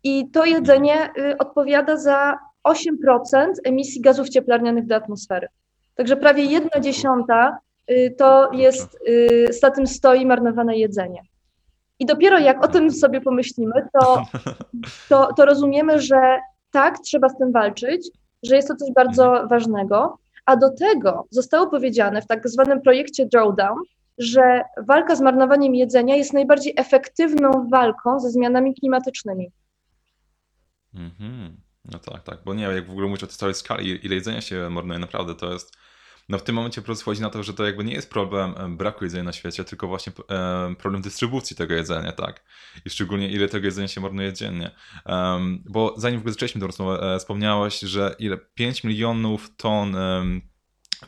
i 0.04 0.30
to 0.30 0.46
jedzenie 0.46 1.10
y, 1.18 1.38
odpowiada 1.38 1.98
za 1.98 2.38
8% 2.68 3.52
emisji 3.64 4.02
gazów 4.02 4.30
cieplarnianych 4.30 4.86
do 4.86 4.96
atmosfery. 4.96 5.48
Także 5.96 6.18
prawie 6.18 6.44
jedna 6.44 6.80
dziesiąta 6.80 7.58
y, 7.92 8.16
to 8.18 8.52
jest, 8.54 8.98
za 9.62 9.72
tym 9.72 9.88
stoi 9.88 10.26
marnowane 10.26 10.78
jedzenie. 10.78 11.22
I 12.00 12.06
dopiero 12.06 12.40
jak 12.40 12.66
o 12.66 12.68
tym 12.68 12.92
sobie 12.92 13.22
pomyślimy, 13.22 13.88
to, 13.94 14.24
to, 15.10 15.34
to 15.34 15.46
rozumiemy, 15.46 16.02
że 16.02 16.40
tak, 16.72 17.00
trzeba 17.00 17.30
z 17.30 17.38
tym 17.38 17.52
walczyć, 17.52 18.10
że 18.44 18.56
jest 18.56 18.68
to 18.68 18.76
coś 18.76 18.92
bardzo 18.96 19.28
mhm. 19.28 19.48
ważnego. 19.48 20.18
A 20.46 20.56
do 20.56 20.70
tego 20.74 21.28
zostało 21.30 21.68
powiedziane 21.68 22.22
w 22.22 22.28
tak 22.28 22.50
zwanym 22.50 22.82
projekcie 22.82 23.26
Drawdown, 23.26 23.78
że 24.18 24.62
walka 24.88 25.16
z 25.16 25.22
marnowaniem 25.22 25.76
jedzenia 25.76 26.16
jest 26.16 26.34
najbardziej 26.34 26.74
efektywną 26.78 27.68
walką 27.72 28.20
ze 28.20 28.30
zmianami 28.30 28.76
klimatycznymi. 28.76 29.52
Mhm. 30.94 31.58
No 31.92 32.00
tak, 32.00 32.24
tak, 32.24 32.38
bo 32.46 32.54
nie, 32.54 32.64
jak 32.64 32.88
w 32.88 32.92
ogóle 32.92 33.08
mówić 33.08 33.24
o 33.24 33.28
tej 33.28 33.36
całej 33.36 33.56
skali, 33.56 34.06
ile 34.06 34.16
jedzenia 34.16 34.42
się 34.42 34.70
marnuje, 34.70 35.00
naprawdę 35.00 35.36
to 35.36 35.54
jest 35.54 35.78
no 36.30 36.38
w 36.38 36.44
tym 36.44 36.56
momencie 36.56 36.82
po 36.82 36.86
prostu 36.86 37.06
chodzi 37.06 37.22
na 37.22 37.30
to, 37.30 37.44
że 37.44 37.54
to 37.54 37.66
jakby 37.66 37.84
nie 37.84 37.94
jest 37.94 38.10
problem 38.10 38.78
braku 38.78 39.04
jedzenia 39.04 39.24
na 39.24 39.34
świecie, 39.34 39.64
tylko 39.64 39.88
właśnie 39.88 40.14
problem 40.78 41.02
dystrybucji 41.02 41.56
tego 41.56 41.74
jedzenia, 41.74 42.12
tak? 42.12 42.44
I 42.86 42.90
szczególnie 42.90 43.30
ile 43.30 43.48
tego 43.48 43.66
jedzenia 43.66 43.88
się 43.88 44.02
marnuje 44.02 44.34
dziennie. 44.34 44.72
Bo 45.66 45.94
zanim 45.98 46.20
w 46.20 46.22
ogóle 46.22 46.34
zaczęliśmy 46.34 46.62
tę 46.62 46.68
rozmowę, 46.68 47.16
e, 47.16 47.20
wspomniałaś, 47.20 47.80
że 47.80 48.16
ile? 48.20 48.38
5 48.38 48.84
milionów 48.84 49.56
ton 49.58 49.96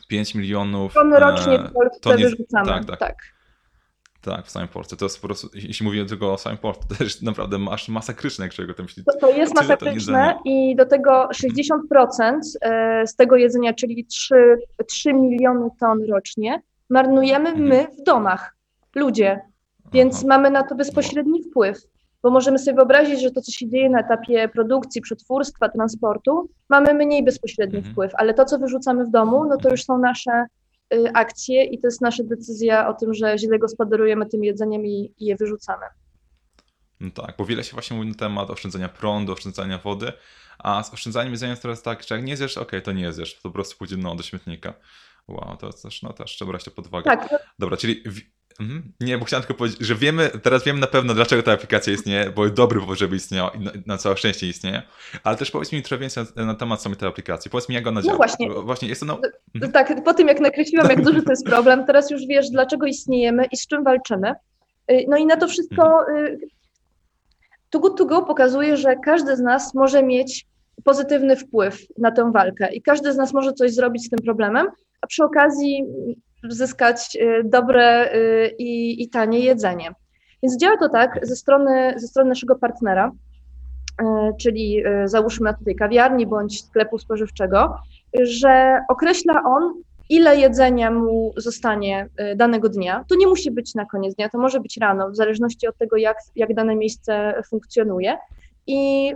5 0.08 0.34
milionów. 0.34 0.94
Ton 0.94 1.14
rocznie 1.14 1.58
w 1.58 1.72
Polsce 1.72 2.00
ton 2.00 2.18
jest, 2.18 2.36
wyrzucamy. 2.36 2.66
Tak, 2.66 2.84
tak. 2.84 2.98
tak. 2.98 3.39
Tak, 4.20 4.46
w 4.46 4.50
samym 4.50 4.68
porcie. 4.68 4.96
To 4.96 5.04
jest 5.04 5.20
po 5.20 5.26
prostu, 5.26 5.48
jeśli 5.54 5.86
mówię 5.86 6.06
tylko 6.06 6.32
o 6.32 6.38
samym 6.38 6.58
porcie, 6.58 6.82
to 6.98 7.04
jest 7.04 7.22
naprawdę 7.22 7.58
masz 7.58 7.88
masakryczne, 7.88 8.44
jak 8.44 8.54
czego 8.54 8.74
tam 8.74 8.86
myślisz. 8.86 9.06
To, 9.06 9.18
to 9.18 9.30
jest 9.30 9.54
masakryczne 9.54 10.38
i 10.44 10.76
do 10.76 10.86
tego 10.86 11.28
60% 11.92 12.40
e, 12.60 13.06
z 13.06 13.16
tego 13.16 13.36
jedzenia, 13.36 13.74
czyli 13.74 14.06
3, 14.06 14.58
3 14.86 15.12
miliony 15.12 15.68
ton 15.80 16.04
rocznie, 16.10 16.62
marnujemy 16.90 17.48
mhm. 17.48 17.68
my 17.68 17.86
w 18.00 18.02
domach, 18.02 18.56
ludzie. 18.94 19.40
Więc 19.92 20.16
Aha. 20.16 20.24
mamy 20.28 20.50
na 20.50 20.62
to 20.62 20.74
bezpośredni 20.74 21.42
wpływ, 21.42 21.78
bo 22.22 22.30
możemy 22.30 22.58
sobie 22.58 22.76
wyobrazić, 22.76 23.20
że 23.20 23.30
to, 23.30 23.40
co 23.40 23.52
się 23.52 23.68
dzieje 23.68 23.90
na 23.90 24.00
etapie 24.00 24.48
produkcji, 24.48 25.00
przetwórstwa, 25.00 25.68
transportu, 25.68 26.48
mamy 26.68 26.94
mniej 26.94 27.24
bezpośredni 27.24 27.76
mhm. 27.76 27.92
wpływ, 27.92 28.12
ale 28.14 28.34
to, 28.34 28.44
co 28.44 28.58
wyrzucamy 28.58 29.04
w 29.04 29.10
domu, 29.10 29.44
no 29.44 29.56
to 29.56 29.70
już 29.70 29.84
są 29.84 29.98
nasze 29.98 30.46
akcje 31.14 31.64
i 31.64 31.78
to 31.78 31.86
jest 31.86 32.00
nasza 32.00 32.22
decyzja 32.24 32.88
o 32.88 32.94
tym, 32.94 33.14
że 33.14 33.38
źle 33.38 33.58
gospodarujemy 33.58 34.26
tym 34.26 34.44
jedzeniem 34.44 34.86
i, 34.86 35.14
i 35.18 35.26
je 35.26 35.36
wyrzucamy. 35.36 35.86
No 37.00 37.10
tak, 37.10 37.34
bo 37.38 37.44
wiele 37.44 37.64
się 37.64 37.72
właśnie 37.72 37.96
mówi 37.96 38.08
na 38.08 38.14
temat 38.14 38.50
oszczędzania 38.50 38.88
prądu, 38.88 39.32
oszczędzania 39.32 39.78
wody, 39.78 40.12
a 40.58 40.82
z 40.82 40.94
oszczędzaniem 40.94 41.32
jedzenia 41.32 41.50
jest 41.50 41.62
teraz 41.62 41.82
tak, 41.82 42.02
że 42.02 42.14
jak 42.14 42.24
nie 42.24 42.36
zjesz, 42.36 42.56
okej, 42.56 42.66
okay, 42.66 42.82
to 42.82 42.92
nie 42.92 43.12
zjesz, 43.12 43.34
to 43.34 43.42
po 43.42 43.50
prostu 43.50 43.78
pójdzie 43.78 43.96
no, 43.96 44.14
do 44.14 44.22
śmietnika. 44.22 44.74
Wow, 45.28 45.56
to 45.56 45.72
też, 45.72 46.02
no 46.02 46.12
też 46.12 46.30
trzeba 46.30 46.50
brać 46.50 46.64
to 46.64 46.70
pod 46.70 46.86
uwagę. 46.86 47.04
Tak. 47.04 47.28
Dobra, 47.58 47.76
czyli 47.76 48.02
Mhm. 48.60 48.92
Nie, 49.00 49.18
bo 49.18 49.24
chciałem 49.24 49.42
tylko 49.42 49.54
powiedzieć, 49.58 49.80
że 49.80 49.94
wiemy, 49.94 50.30
teraz 50.42 50.64
wiemy 50.64 50.80
na 50.80 50.86
pewno, 50.86 51.14
dlaczego 51.14 51.42
ta 51.42 51.52
aplikacja 51.52 51.92
istnieje, 51.92 52.30
bo 52.30 52.50
dobry, 52.50 52.80
żeby 52.96 53.16
istniała 53.16 53.50
i 53.50 53.60
na, 53.60 53.70
na 53.86 53.98
całe 53.98 54.16
szczęście 54.16 54.46
istnieje, 54.48 54.82
ale 55.24 55.36
też 55.36 55.50
powiedz 55.50 55.72
mi 55.72 55.82
trochę 55.82 56.00
więcej 56.00 56.24
na, 56.36 56.44
na 56.44 56.54
temat 56.54 56.82
samej 56.82 56.98
tej 56.98 57.08
aplikacji. 57.08 57.50
Powiedz 57.50 57.68
mi, 57.68 57.74
jak 57.74 57.86
ona 57.86 58.00
No 58.00 58.06
działa. 58.06 58.16
właśnie. 58.16 58.50
Właśnie 58.50 58.88
jest 58.88 59.00
to, 59.00 59.06
no, 59.06 59.20
Mhm. 59.54 59.72
Tak, 59.72 60.04
po 60.04 60.14
tym 60.14 60.28
jak 60.28 60.40
nakreśliłam, 60.40 60.88
jak 60.90 61.04
duży 61.04 61.22
to 61.22 61.32
jest 61.32 61.46
problem, 61.46 61.86
teraz 61.86 62.10
już 62.10 62.26
wiesz, 62.26 62.50
dlaczego 62.50 62.86
istniejemy 62.86 63.44
i 63.52 63.56
z 63.56 63.66
czym 63.66 63.84
walczymy. 63.84 64.32
Y, 64.90 65.04
No 65.08 65.16
i 65.16 65.26
na 65.26 65.36
to 65.36 65.48
wszystko 65.48 66.04
y, 66.18 66.38
Too 67.70 67.80
Good 67.80 67.98
To 67.98 68.04
Go 68.06 68.22
pokazuje, 68.22 68.76
że 68.76 68.96
każdy 69.04 69.36
z 69.36 69.40
nas 69.40 69.74
może 69.74 70.02
mieć 70.02 70.46
pozytywny 70.84 71.36
wpływ 71.36 71.78
na 71.98 72.10
tę 72.10 72.32
walkę 72.32 72.72
i 72.74 72.82
każdy 72.82 73.12
z 73.12 73.16
nas 73.16 73.32
może 73.32 73.52
coś 73.52 73.74
zrobić 73.74 74.06
z 74.06 74.10
tym 74.10 74.18
problemem, 74.18 74.66
a 75.00 75.06
przy 75.06 75.24
okazji 75.24 75.84
zyskać 76.48 77.16
y, 77.16 77.42
dobre 77.44 78.14
y, 78.14 78.54
i, 78.58 79.02
i 79.02 79.08
tanie 79.08 79.40
jedzenie. 79.40 79.94
Więc 80.42 80.56
działa 80.56 80.76
to 80.76 80.88
tak 80.88 81.20
ze 81.22 81.36
strony, 81.36 81.94
ze 81.96 82.06
strony 82.06 82.28
naszego 82.28 82.56
partnera, 82.56 83.12
y, 84.02 84.04
czyli 84.40 84.82
załóżmy 85.04 85.54
tutaj 85.54 85.74
kawiarni 85.74 86.26
bądź 86.26 86.64
sklepu 86.64 86.98
spożywczego, 86.98 87.74
że 88.22 88.80
określa 88.88 89.42
on, 89.46 89.74
ile 90.08 90.36
jedzenia 90.36 90.90
mu 90.90 91.32
zostanie 91.36 92.08
danego 92.36 92.68
dnia. 92.68 93.04
To 93.08 93.14
nie 93.14 93.26
musi 93.26 93.50
być 93.50 93.74
na 93.74 93.86
koniec 93.86 94.14
dnia, 94.14 94.28
to 94.28 94.38
może 94.38 94.60
być 94.60 94.76
rano, 94.76 95.10
w 95.10 95.16
zależności 95.16 95.66
od 95.68 95.76
tego, 95.76 95.96
jak, 95.96 96.16
jak 96.36 96.54
dane 96.54 96.76
miejsce 96.76 97.42
funkcjonuje. 97.50 98.16
I 98.66 99.12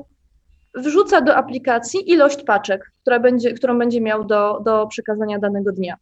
wrzuca 0.75 1.21
do 1.21 1.37
aplikacji 1.37 2.11
ilość 2.11 2.43
paczek, 2.45 2.91
która 3.01 3.21
będzie, 3.21 3.55
którą 3.55 3.79
będzie 3.79 4.01
miał 4.01 4.25
do, 4.25 4.61
do 4.65 4.87
przekazania 4.87 5.39
danego 5.39 5.73
dnia. 5.73 5.97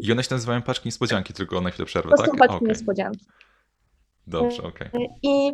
I 0.00 0.12
one 0.12 0.22
się 0.22 0.34
nazywają 0.34 0.62
paczki 0.62 0.88
niespodzianki, 0.88 1.32
tylko 1.34 1.60
na 1.60 1.70
chwilę 1.70 1.86
przerwę, 1.86 2.10
To 2.10 2.16
tak? 2.16 2.26
są 2.26 2.36
paczki 2.36 2.56
Okej. 2.56 2.68
niespodzianki. 2.68 3.26
Dobrze, 4.26 4.62
okej. 4.62 4.88
I, 5.22 5.52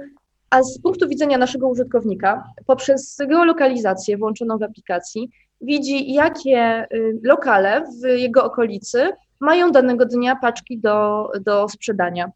a 0.51 0.63
z 0.63 0.79
punktu 0.79 1.09
widzenia 1.09 1.39
naszego 1.39 1.69
użytkownika, 1.69 2.45
poprzez 2.67 3.19
geolokalizację 3.29 4.19
włączoną 4.19 4.59
w 4.59 4.63
aplikacji, 4.63 5.31
widzi, 5.61 6.13
jakie 6.13 6.87
y, 6.95 7.21
lokale 7.23 7.85
w 8.03 8.07
jego 8.19 8.45
okolicy 8.45 9.11
mają 9.41 9.71
danego 9.71 10.07
dnia 10.07 10.37
paczki 10.37 10.79
do, 10.79 11.29
do 11.41 11.69
sprzedania. 11.69 12.31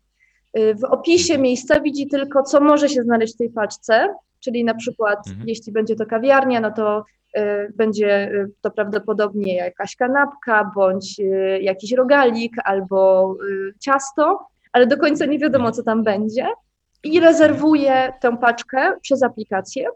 Y, 0.58 0.74
W 0.74 0.84
opisie 0.84 1.38
miejsca 1.38 1.80
widzi 1.80 2.06
tylko, 2.06 2.42
co 2.42 2.60
może 2.60 2.88
się 2.88 3.02
znaleźć 3.02 3.34
w 3.34 3.38
tej 3.38 3.50
paczce, 3.50 4.14
czyli 4.40 4.64
na 4.64 4.74
przykład, 4.74 5.18
Mhm. 5.28 5.48
jeśli 5.48 5.72
będzie 5.72 5.96
to 5.96 6.06
kawiarnia, 6.06 6.60
no 6.60 6.70
to 6.70 7.04
y, 7.38 7.72
będzie 7.76 8.30
y, 8.32 8.50
to 8.60 8.70
prawdopodobnie 8.70 9.56
jakaś 9.56 9.96
kanapka, 9.96 10.70
bądź 10.74 11.20
y, 11.20 11.58
jakiś 11.62 11.92
rogalik, 11.92 12.52
albo 12.64 13.34
ciasto, 13.80 14.46
ale 14.72 14.86
do 14.86 14.96
końca 14.96 15.26
nie 15.26 15.38
wiadomo, 15.38 15.72
co 15.72 15.82
tam 15.82 16.02
będzie. 16.04 16.46
I 17.04 17.20
rezerwuje 17.20 18.12
tę 18.20 18.36
paczkę 18.36 18.92
przez 19.02 19.22
aplikację. 19.22 19.88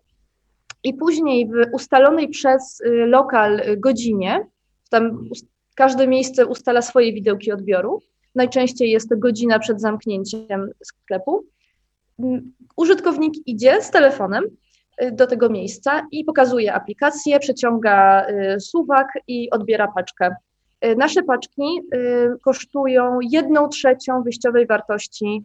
I 0.84 0.94
później 0.94 1.46
w 1.48 1.52
ustalonej 1.72 2.28
przez 2.28 2.82
lokal 3.06 3.62
godzinie, 3.76 4.46
tam 4.90 5.28
każde 5.74 6.06
miejsce 6.08 6.46
ustala 6.46 6.82
swoje 6.82 7.12
widełki 7.12 7.52
odbioru. 7.52 8.00
Najczęściej 8.34 8.90
jest 8.90 9.08
to 9.08 9.16
godzina 9.16 9.58
przed 9.58 9.80
zamknięciem 9.80 10.70
sklepu. 10.84 11.44
Użytkownik 12.76 13.34
idzie 13.46 13.82
z 13.82 13.90
telefonem 13.90 14.44
y, 15.02 15.12
do 15.12 15.26
tego 15.26 15.48
miejsca 15.48 16.06
i 16.10 16.24
pokazuje 16.24 16.74
aplikację, 16.74 17.38
przeciąga 17.38 18.26
y, 18.28 18.60
suwak 18.60 19.08
i 19.28 19.50
odbiera 19.50 19.88
paczkę. 19.94 20.34
Y, 20.84 20.96
Nasze 20.96 21.22
paczki 21.22 21.80
kosztują 22.42 23.18
jedną 23.30 23.68
trzecią 23.68 24.22
wyjściowej 24.22 24.66
wartości 24.66 25.44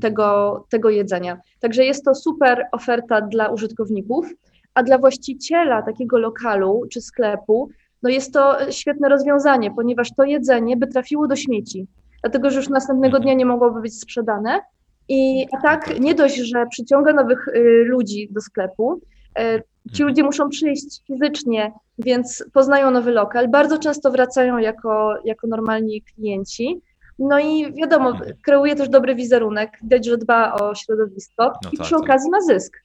tego, 0.00 0.66
tego 0.70 0.90
jedzenia. 0.90 1.38
Także 1.60 1.84
jest 1.84 2.04
to 2.04 2.14
super 2.14 2.66
oferta 2.72 3.20
dla 3.20 3.48
użytkowników, 3.48 4.26
a 4.74 4.82
dla 4.82 4.98
właściciela 4.98 5.82
takiego 5.82 6.18
lokalu 6.18 6.82
czy 6.92 7.00
sklepu, 7.00 7.68
no 8.02 8.10
jest 8.10 8.32
to 8.32 8.72
świetne 8.72 9.08
rozwiązanie, 9.08 9.70
ponieważ 9.70 10.14
to 10.16 10.24
jedzenie 10.24 10.76
by 10.76 10.86
trafiło 10.86 11.26
do 11.28 11.36
śmieci, 11.36 11.86
dlatego 12.22 12.50
że 12.50 12.56
już 12.56 12.68
następnego 12.68 13.20
dnia 13.20 13.34
nie 13.34 13.46
mogłoby 13.46 13.80
być 13.80 14.00
sprzedane. 14.00 14.60
I 15.08 15.46
a 15.52 15.62
tak 15.62 16.00
nie 16.00 16.14
dość, 16.14 16.36
że 16.36 16.66
przyciąga 16.70 17.12
nowych 17.12 17.48
y, 17.48 17.84
ludzi 17.86 18.28
do 18.30 18.40
sklepu, 18.40 19.00
e, 19.38 19.60
ci 19.92 20.02
ludzie 20.02 20.22
muszą 20.22 20.48
przyjść 20.48 21.02
fizycznie, 21.06 21.72
więc 21.98 22.44
poznają 22.52 22.90
nowy 22.90 23.10
lokal, 23.12 23.48
bardzo 23.48 23.78
często 23.78 24.10
wracają 24.10 24.58
jako, 24.58 25.14
jako 25.24 25.46
normalni 25.46 26.02
klienci. 26.02 26.80
No 27.18 27.38
i 27.40 27.72
wiadomo, 27.72 28.10
Mhm. 28.10 28.32
kreuje 28.42 28.76
też 28.76 28.88
dobry 28.88 29.14
wizerunek, 29.14 29.70
widać, 29.82 30.06
że 30.06 30.18
dba 30.18 30.54
o 30.54 30.74
środowisko 30.74 31.52
No 31.64 31.70
i 31.72 31.76
tak, 31.76 31.86
przy 31.86 31.94
tak. 31.94 32.00
okazji 32.04 32.30
ma 32.30 32.40
zysk 32.40 32.76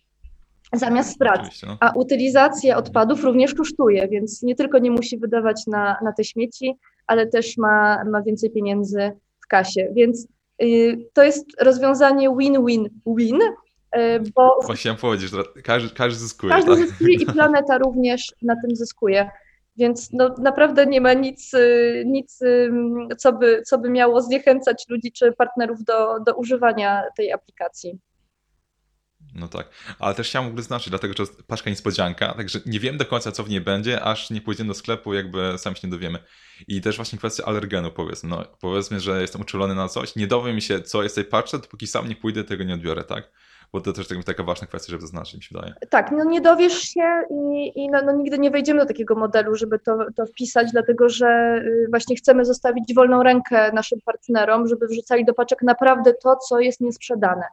zamiast 0.74 1.10
strat. 1.12 1.50
No. 1.68 1.78
A 1.80 1.92
utylizacja 1.92 2.78
odpadów 2.78 3.24
również 3.24 3.54
kosztuje, 3.54 4.08
więc 4.08 4.44
nie 4.44 4.56
tylko 4.56 4.80
nie 4.80 4.92
musi 4.92 5.18
wydawać 5.18 5.68
na, 5.68 5.98
na 6.04 6.14
te 6.14 6.24
śmieci, 6.24 6.76
ale 7.08 7.28
też 7.28 7.58
ma, 7.58 8.04
ma 8.04 8.22
więcej 8.22 8.52
pieniędzy 8.52 9.12
w 9.46 9.48
kasie. 9.48 9.90
Więc 9.96 10.24
y, 10.26 10.28
to 11.13 11.24
jest 11.24 11.62
rozwiązanie 11.62 12.36
win-win-win, 12.38 13.42
y, 13.42 14.00
bo 14.36 14.60
Właśnie 14.66 14.94
powiedzieć, 14.94 15.30
że 15.30 15.44
każdy, 15.63 15.96
każdy 15.96 16.20
zyskuje, 16.20 16.54
każdy 16.54 16.75
tak? 16.75 16.88
zyskuje 16.88 17.16
i 17.16 17.25
planeta 17.25 17.78
również 17.78 18.34
na 18.42 18.56
tym 18.62 18.75
zyskuje. 18.75 19.30
Więc 19.78 20.10
no, 20.13 20.36
naprawdę 20.38 20.86
nie 20.86 21.01
ma 21.01 21.13
nic, 21.13 21.54
y, 21.54 22.04
nic 22.06 22.39
co, 23.18 23.34
by, 23.34 23.62
co 23.62 23.78
by 23.78 23.89
miało 23.89 24.22
zniechęcać 24.22 24.86
ludzi 24.89 25.12
czy 25.12 25.32
partnerów 25.32 25.84
do, 25.84 26.20
do 26.20 26.36
używania 26.36 27.04
tej 27.18 27.32
aplikacji. 27.32 28.00
No 29.36 29.48
tak, 29.48 29.70
ale 30.00 30.16
też 30.16 30.30
chciałem 30.30 30.48
w 30.48 30.52
ogóle 30.52 30.64
znaczyć, 30.64 30.90
dlatego 30.90 31.14
że 31.18 31.24
jest 31.24 31.44
paczka 31.44 31.70
niespodzianka, 31.70 32.34
także 32.34 32.60
nie 32.66 32.80
wiem 32.80 32.98
do 32.98 33.06
końca, 33.06 33.32
co 33.32 33.44
w 33.44 33.50
niej 33.50 33.62
będzie, 33.62 34.02
aż 34.02 34.30
nie 34.30 34.42
pójdziemy 34.42 34.68
do 34.68 34.74
sklepu, 34.74 35.14
jakby 35.14 35.58
sami 35.58 35.76
się 35.76 35.88
nie 35.88 35.92
dowiemy. 35.92 36.20
I 36.68 36.82
też 36.82 36.96
właśnie 36.96 37.20
kwestia 37.20 37.44
alergenu, 37.46 37.92
powiedzmy. 37.92 38.30
No, 38.30 38.44
powiedzmy, 38.62 39.00
że 39.00 39.22
jestem 39.22 39.42
uczulony 39.42 39.76
na 39.76 39.88
coś, 39.88 40.16
nie 40.16 40.28
dowiem 40.28 40.62
się, 40.62 40.82
co 40.82 41.04
jest 41.04 41.16
w 41.16 41.22
tej 41.22 41.26
paczce, 41.26 41.60
dopóki 41.60 41.88
sam 41.88 42.10
nie 42.10 42.16
pójdę, 42.16 42.44
tego 42.44 42.64
nie 42.64 42.74
odbiorę, 42.74 43.04
tak? 43.04 43.32
Bo 43.74 43.82
to 43.82 43.94
też 43.94 44.08
tak- 44.08 44.24
taka 44.24 44.44
ważna 44.44 44.68
kwestia, 44.68 44.92
żeby 44.92 45.02
zaznaczyć, 45.02 45.36
mi 45.36 45.44
się 45.44 45.56
wydaje. 45.56 45.74
Tak, 45.90 46.12
no 46.12 46.24
nie 46.24 46.42
dowiesz 46.42 46.80
się 46.80 47.22
i, 47.32 47.72
i 47.76 47.90
no, 47.90 48.02
no 48.06 48.12
nigdy 48.12 48.40
nie 48.40 48.52
wejdziemy 48.52 48.80
do 48.80 48.86
takiego 48.86 49.16
modelu, 49.16 49.56
żeby 49.56 49.80
to, 49.80 49.98
to 50.16 50.26
wpisać, 50.26 50.72
dlatego 50.72 51.10
że 51.10 51.62
y, 51.66 51.88
właśnie 51.90 52.16
chcemy 52.16 52.46
zostawić 52.46 52.94
wolną 52.96 53.24
rękę 53.24 53.72
naszym 53.74 54.02
partnerom, 54.02 54.68
żeby 54.68 54.88
wrzucali 54.88 55.26
do 55.26 55.34
paczek 55.34 55.64
naprawdę 55.64 56.14
to, 56.14 56.36
co 56.36 56.60
jest 56.60 56.82
niesprzedane. 56.82 57.44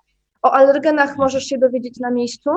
O 0.47 0.55
alergenach 0.55 1.17
możesz 1.17 1.45
się 1.45 1.59
dowiedzieć 1.59 2.01
na 2.01 2.11
miejscu, 2.11 2.51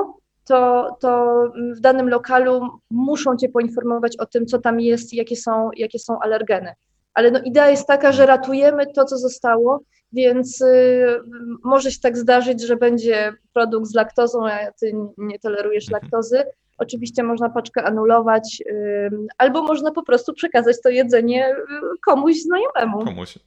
to, 0.46 0.90
to 1.02 1.44
w 1.76 1.80
danym 1.80 2.10
lokalu 2.10 2.68
muszą 2.92 3.38
Cię 3.38 3.50
poinformować 3.50 4.18
o 4.18 4.26
tym, 4.26 4.46
co 4.46 4.60
tam 4.60 4.80
jest 4.80 5.14
i 5.14 5.18
jakie 5.18 5.36
są, 5.36 5.70
jakie 5.78 6.00
są 6.00 6.20
alergeny. 6.20 6.74
Ale 7.14 7.32
no 7.32 7.40
idea 7.40 7.70
jest 7.70 7.88
taka, 7.88 8.12
że 8.12 8.26
ratujemy 8.26 8.94
to, 8.94 9.06
co 9.06 9.18
zostało, 9.18 9.80
więc 10.12 10.62
y, 10.62 11.20
może 11.64 11.92
się 11.92 12.00
tak 12.00 12.18
zdarzyć, 12.18 12.62
że 12.62 12.76
będzie 12.78 13.34
produkt 13.54 13.88
z 13.88 13.96
laktozą, 13.96 14.48
a 14.48 14.72
ty 14.72 14.94
nie 15.18 15.40
tolerujesz 15.40 15.90
laktozy. 15.90 16.44
Oczywiście 16.78 17.24
można 17.24 17.50
paczkę 17.50 17.84
anulować, 17.84 18.62
y, 18.68 19.10
albo 19.38 19.64
można 19.64 19.92
po 19.92 20.04
prostu 20.04 20.34
przekazać 20.34 20.76
to 20.84 20.90
jedzenie 20.90 21.50
y, 21.50 21.56
komuś 22.06 22.42
znajomemu. 22.42 23.06
Komuś. 23.06 23.40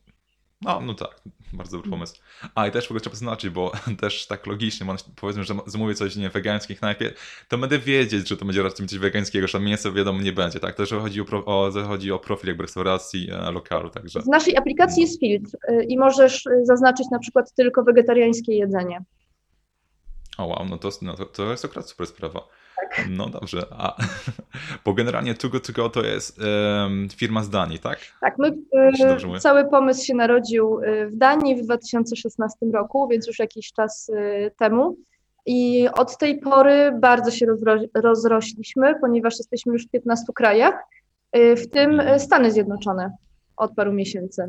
No, 0.63 0.81
no 0.81 0.95
tak, 0.95 1.23
bardzo 1.53 1.77
dobry 1.77 1.91
pomysł. 1.91 2.21
A 2.55 2.67
i 2.67 2.71
też 2.71 2.85
w 2.85 2.91
ogóle 2.91 3.01
trzeba 3.01 3.17
zaznaczyć, 3.17 3.51
bo 3.51 3.73
też 4.01 4.27
tak 4.27 4.47
logicznie, 4.47 4.87
powiedzmy, 5.17 5.45
że 5.45 5.55
zamówię 5.67 5.95
coś 5.95 6.17
nie 6.17 6.31
wegańskie 6.31 6.75
knajpie, 6.75 7.13
to 7.49 7.59
będę 7.59 7.79
wiedzieć, 7.79 8.29
że 8.29 8.37
to 8.37 8.45
będzie 8.45 8.63
raczej 8.63 8.87
coś 8.87 8.99
wegańskiego, 8.99 9.49
że 9.49 9.61
mięso 9.61 9.93
wiadomo 9.93 10.23
nie 10.23 10.33
będzie, 10.33 10.61
tak? 10.61 10.75
Też 10.75 10.91
chodzi 10.91 11.21
o, 11.21 11.25
pro, 11.25 11.45
o, 11.45 11.71
chodzi 11.87 12.13
o 12.13 12.19
profil 12.19 12.49
jakby 12.49 12.63
restauracji, 12.63 13.31
e, 13.31 13.51
lokalu, 13.51 13.91
także. 13.91 14.21
W 14.21 14.27
naszej 14.27 14.57
aplikacji 14.57 15.03
jest 15.03 15.21
filtr 15.21 15.57
y, 15.71 15.85
i 15.85 15.99
możesz 15.99 16.47
y, 16.47 16.61
zaznaczyć 16.65 17.07
na 17.11 17.19
przykład 17.19 17.55
tylko 17.55 17.83
wegetariańskie 17.83 18.55
jedzenie. 18.55 19.05
O 20.39 20.47
wow, 20.47 20.67
no 20.71 20.79
to, 20.79 20.91
no 21.03 21.15
to, 21.15 21.27
to 21.27 21.51
jest 21.51 21.65
akurat 21.65 21.89
super 21.89 22.07
sprawa. 22.07 22.49
Tak. 22.77 23.07
No 23.11 23.29
dobrze, 23.29 23.67
a 23.71 23.97
bo 24.85 24.95
generalnie 24.95 25.35
Too 25.35 25.51
Good 25.51 25.93
To 25.93 26.03
jest 26.05 26.39
em, 26.85 27.09
firma 27.17 27.43
z 27.43 27.51
Danii, 27.51 27.79
tak? 27.79 27.99
Tak, 28.21 28.39
my, 28.39 28.51
dobrze 28.99 29.27
mówię. 29.27 29.41
cały 29.41 29.71
pomysł 29.71 30.05
się 30.05 30.15
narodził 30.15 30.81
y, 30.81 31.07
w 31.07 31.17
Danii 31.17 31.57
w 31.57 31.65
2016 31.65 32.59
roku, 32.73 33.09
więc 33.09 33.27
już 33.27 33.39
jakiś 33.39 33.73
czas 33.73 34.09
y, 34.09 34.51
temu. 34.59 34.97
I 35.47 35.89
od 35.95 36.19
tej 36.19 36.39
pory 36.39 36.99
bardzo 37.01 37.31
się 37.31 37.47
rozro- 37.47 37.89
rozrośliśmy, 37.95 38.95
ponieważ 39.01 39.39
jesteśmy 39.39 39.73
już 39.73 39.87
w 39.87 39.91
15 39.91 40.25
krajach, 40.35 40.75
w 41.35 41.67
tym 41.71 41.91
Mhm. 42.01 42.21
Stany 42.21 42.53
Zjednoczone 42.53 43.11
od 43.57 43.75
paru 43.75 43.93
miesięcy. 43.93 44.43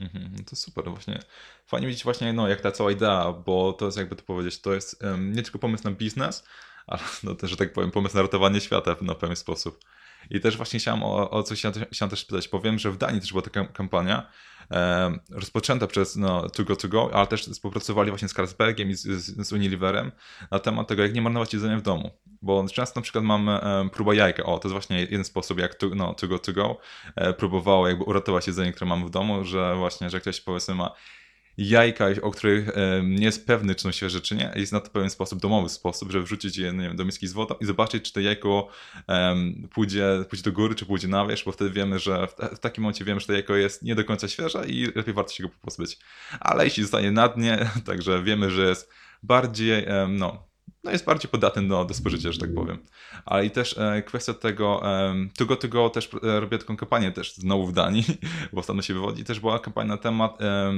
Mhm, 0.00 0.30
no 0.38 0.44
to 0.50 0.56
super, 0.56 0.84
właśnie. 0.84 1.18
Fajnie 1.66 1.86
widzieć 1.86 2.04
właśnie, 2.04 2.32
no, 2.32 2.48
jak 2.48 2.60
ta 2.60 2.72
cała 2.72 2.90
idea, 2.92 3.32
bo 3.46 3.72
to 3.72 3.84
jest 3.84 3.98
jakby 3.98 4.16
to 4.16 4.22
powiedzieć, 4.22 4.60
to 4.60 4.74
jest 4.74 5.04
em, 5.04 5.32
nie 5.32 5.42
tylko 5.42 5.58
pomysł 5.58 5.84
na 5.84 5.90
biznes, 5.90 6.44
ale 6.86 7.02
no 7.22 7.34
też, 7.34 7.50
że 7.50 7.56
tak 7.56 7.72
powiem, 7.72 7.90
pomysł 7.90 8.16
na 8.16 8.22
ratowanie 8.22 8.60
świata 8.60 8.96
na 9.00 9.14
pewien 9.14 9.36
sposób. 9.36 9.84
I 10.30 10.40
też 10.40 10.56
właśnie 10.56 10.80
chciałem 10.80 11.02
o, 11.02 11.30
o 11.30 11.42
coś 11.42 11.58
chciałem, 11.58 11.86
chciałem 11.92 12.10
też 12.10 12.20
spytać, 12.20 12.48
bo 12.48 12.60
wiem, 12.60 12.78
że 12.78 12.90
w 12.90 12.96
Danii 12.96 13.20
też 13.20 13.30
była 13.30 13.42
taka 13.42 13.64
kampania, 13.64 14.26
e, 14.70 15.18
rozpoczęta 15.30 15.86
przez 15.86 16.16
no, 16.16 16.48
To 16.50 16.64
Go 16.64 16.76
To 16.76 16.88
Go, 16.88 17.10
ale 17.12 17.26
też 17.26 17.46
współpracowali 17.46 18.10
właśnie 18.10 18.28
z 18.28 18.32
Carlsbergiem 18.32 18.90
i 18.90 18.94
z, 18.94 19.02
z, 19.02 19.46
z 19.46 19.52
Unileverem 19.52 20.12
na 20.50 20.58
temat 20.58 20.88
tego, 20.88 21.02
jak 21.02 21.14
nie 21.14 21.22
marnować 21.22 21.54
jedzenia 21.54 21.78
w 21.78 21.82
domu. 21.82 22.10
Bo 22.42 22.66
często 22.68 23.00
na 23.00 23.02
przykład 23.02 23.24
mamy 23.24 23.52
e, 23.52 23.88
próba 23.92 24.14
jajka, 24.14 24.42
o, 24.42 24.58
to 24.58 24.68
jest 24.68 24.72
właśnie 24.72 25.00
jeden 25.00 25.24
sposób, 25.24 25.58
jak 25.58 25.74
to, 25.74 25.86
no, 25.94 26.14
to 26.14 26.28
Go 26.28 26.38
To 26.38 26.52
Go 26.52 26.78
e, 27.16 27.32
próbowało 27.32 27.88
jakby 27.88 28.04
uratować 28.04 28.46
jedzenie, 28.46 28.72
które 28.72 28.88
mamy 28.88 29.06
w 29.06 29.10
domu, 29.10 29.44
że 29.44 29.76
właśnie, 29.76 30.10
że 30.10 30.20
ktoś 30.20 30.40
powiedzmy 30.40 30.74
ma 30.74 30.90
jajka, 31.58 32.06
o 32.22 32.30
których 32.30 32.70
nie 33.04 33.24
jest 33.24 33.46
pewny, 33.46 33.74
czy 33.74 33.82
są 33.82 33.92
świeże, 33.92 34.20
czy 34.20 34.36
nie, 34.36 34.52
jest 34.56 34.72
na 34.72 34.80
to 34.80 34.90
pewien 34.90 35.10
sposób, 35.10 35.40
domowy 35.40 35.68
sposób, 35.68 36.12
żeby 36.12 36.24
wrzucić 36.24 36.56
je 36.56 36.72
wiem, 36.72 36.96
do 36.96 37.04
miski 37.04 37.26
z 37.26 37.32
wodą 37.32 37.54
i 37.60 37.64
zobaczyć, 37.64 38.04
czy 38.04 38.12
to 38.12 38.20
jajko 38.20 38.68
um, 39.08 39.68
pójdzie, 39.74 40.24
pójdzie 40.28 40.42
do 40.42 40.52
góry, 40.52 40.74
czy 40.74 40.86
pójdzie 40.86 41.08
na 41.08 41.26
wierzch, 41.26 41.44
bo 41.44 41.52
wtedy 41.52 41.70
wiemy, 41.70 41.98
że 41.98 42.26
w, 42.26 42.56
w, 42.56 42.58
takim 42.58 42.82
momencie 42.82 43.04
wiemy, 43.04 43.20
że 43.20 43.26
to 43.26 43.32
jajko 43.32 43.54
jest 43.54 43.82
nie 43.82 43.94
do 43.94 44.04
końca 44.04 44.28
świeże 44.28 44.66
i 44.66 44.86
lepiej 44.94 45.14
warto 45.14 45.32
się 45.32 45.42
go 45.42 45.50
pozbyć. 45.62 45.98
Ale 46.40 46.64
jeśli 46.64 46.82
zostanie 46.82 47.12
na 47.12 47.28
dnie, 47.28 47.70
także 47.86 48.22
wiemy, 48.22 48.50
że 48.50 48.68
jest 48.68 48.90
bardziej, 49.22 49.86
um, 49.86 50.16
no, 50.16 50.46
no 50.84 50.90
jest 50.90 51.04
bardziej 51.04 51.30
podatny 51.30 51.68
do, 51.68 51.84
do 51.84 51.94
spożycia, 51.94 52.32
że 52.32 52.40
tak 52.40 52.54
powiem. 52.54 52.78
Ale 53.24 53.46
i 53.46 53.50
też 53.50 53.78
e, 53.78 54.02
kwestia 54.02 54.34
tego, 54.34 54.80
e, 54.84 55.14
tego, 55.36 55.56
tego 55.56 55.90
też 55.90 56.10
e, 56.22 56.40
robię 56.40 56.58
taką 56.58 56.76
kampanię 56.76 57.12
też 57.12 57.34
znowu 57.34 57.66
w 57.66 57.72
Danii, 57.72 58.04
bo 58.52 58.60
ostatnio 58.60 58.82
się 58.82 58.94
wywodzi, 58.94 59.24
też 59.24 59.40
była 59.40 59.58
kampania 59.58 59.88
na 59.88 59.96
temat 59.96 60.42
e, 60.42 60.72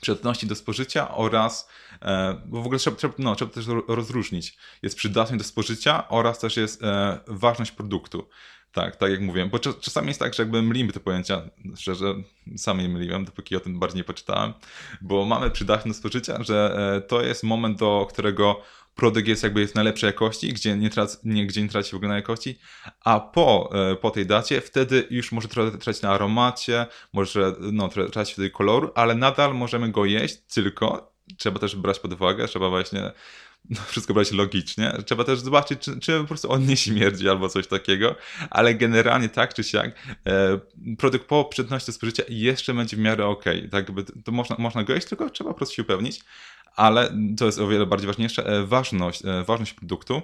przydatności 0.00 0.46
do 0.46 0.54
spożycia 0.54 1.14
oraz, 1.14 1.68
e, 2.02 2.38
bo 2.46 2.62
w 2.62 2.66
ogóle 2.66 2.78
trzeba, 2.78 2.96
trzeba, 2.96 3.14
no, 3.18 3.34
trzeba 3.34 3.50
też 3.50 3.66
rozróżnić. 3.88 4.56
Jest 4.82 4.96
przydatność 4.96 5.44
do 5.44 5.48
spożycia 5.48 6.08
oraz 6.08 6.38
też 6.38 6.56
jest 6.56 6.82
e, 6.82 7.18
ważność 7.26 7.72
produktu. 7.72 8.28
Tak, 8.72 8.96
tak 8.96 9.10
jak 9.10 9.20
mówiłem, 9.20 9.50
bo 9.50 9.58
czasami 9.58 10.08
jest 10.08 10.20
tak, 10.20 10.34
że 10.34 10.42
jakby 10.42 10.62
mylimy 10.62 10.92
te 10.92 11.00
pojęcia, 11.00 11.42
szczerze, 11.76 12.14
sam 12.56 12.80
je 12.80 12.88
myliłem, 12.88 13.24
dopóki 13.24 13.56
o 13.56 13.60
tym 13.60 13.78
bardziej 13.78 13.96
nie 13.96 14.04
poczytałem, 14.04 14.52
bo 15.00 15.24
mamy 15.24 15.50
przydatność 15.50 15.98
do 15.98 16.00
spożycia, 16.00 16.42
że 16.42 16.76
e, 16.96 17.00
to 17.00 17.22
jest 17.22 17.42
moment, 17.42 17.78
do 17.78 18.06
którego 18.10 18.62
produkt 18.94 19.28
jest 19.28 19.42
jakby 19.42 19.60
jest 19.60 19.74
najlepszej 19.74 20.06
jakości, 20.06 20.52
gdzie 20.52 20.76
nie, 20.76 20.90
traci, 20.90 21.16
nie, 21.24 21.46
gdzie 21.46 21.62
nie 21.62 21.68
traci 21.68 21.90
w 21.90 21.94
ogóle 21.94 22.08
na 22.08 22.16
jakości, 22.16 22.58
a 23.04 23.20
po, 23.20 23.70
e, 23.90 23.96
po 23.96 24.10
tej 24.10 24.26
dacie 24.26 24.60
wtedy 24.60 25.06
już 25.10 25.32
może 25.32 25.48
tracić 25.80 26.02
na 26.02 26.10
aromacie, 26.10 26.86
może 27.12 27.54
no, 27.60 27.88
tracić 27.88 28.32
wtedy 28.32 28.50
koloru, 28.50 28.90
ale 28.94 29.14
nadal 29.14 29.54
możemy 29.54 29.90
go 29.90 30.04
jeść, 30.04 30.36
tylko 30.54 31.12
trzeba 31.36 31.58
też 31.58 31.76
brać 31.76 31.98
pod 31.98 32.12
uwagę, 32.12 32.48
trzeba 32.48 32.68
właśnie 32.68 33.12
no, 33.70 33.80
wszystko 33.86 34.14
brać 34.14 34.32
logicznie. 34.32 34.92
Trzeba 35.06 35.24
też 35.24 35.40
zobaczyć, 35.40 35.80
czy, 35.80 36.00
czy 36.00 36.20
po 36.20 36.24
prostu 36.24 36.52
on 36.52 36.66
nie 36.66 36.76
śmierdzi 36.76 37.28
albo 37.28 37.48
coś 37.48 37.66
takiego, 37.66 38.14
ale 38.50 38.74
generalnie 38.74 39.28
tak 39.28 39.54
czy 39.54 39.64
siak 39.64 39.96
e, 40.26 40.60
produkt 40.98 41.26
po 41.26 41.44
przydatności 41.44 41.92
spożycia 41.92 42.22
jeszcze 42.28 42.74
będzie 42.74 42.96
w 42.96 43.00
miarę 43.00 43.26
ok. 43.26 43.44
Tak 43.44 43.88
jakby 43.88 44.04
to 44.04 44.32
można, 44.32 44.56
można 44.58 44.84
go 44.84 44.94
jeść, 44.94 45.06
tylko 45.06 45.30
trzeba 45.30 45.50
po 45.50 45.56
prostu 45.56 45.74
się 45.74 45.82
upewnić 45.82 46.20
ale 46.76 47.12
to 47.38 47.46
jest 47.46 47.58
o 47.58 47.68
wiele 47.68 47.86
bardziej 47.86 48.06
ważniejsze, 48.06 48.46
e, 48.46 48.66
ważność, 48.66 49.24
e, 49.24 49.44
ważność 49.44 49.74
produktu. 49.74 50.22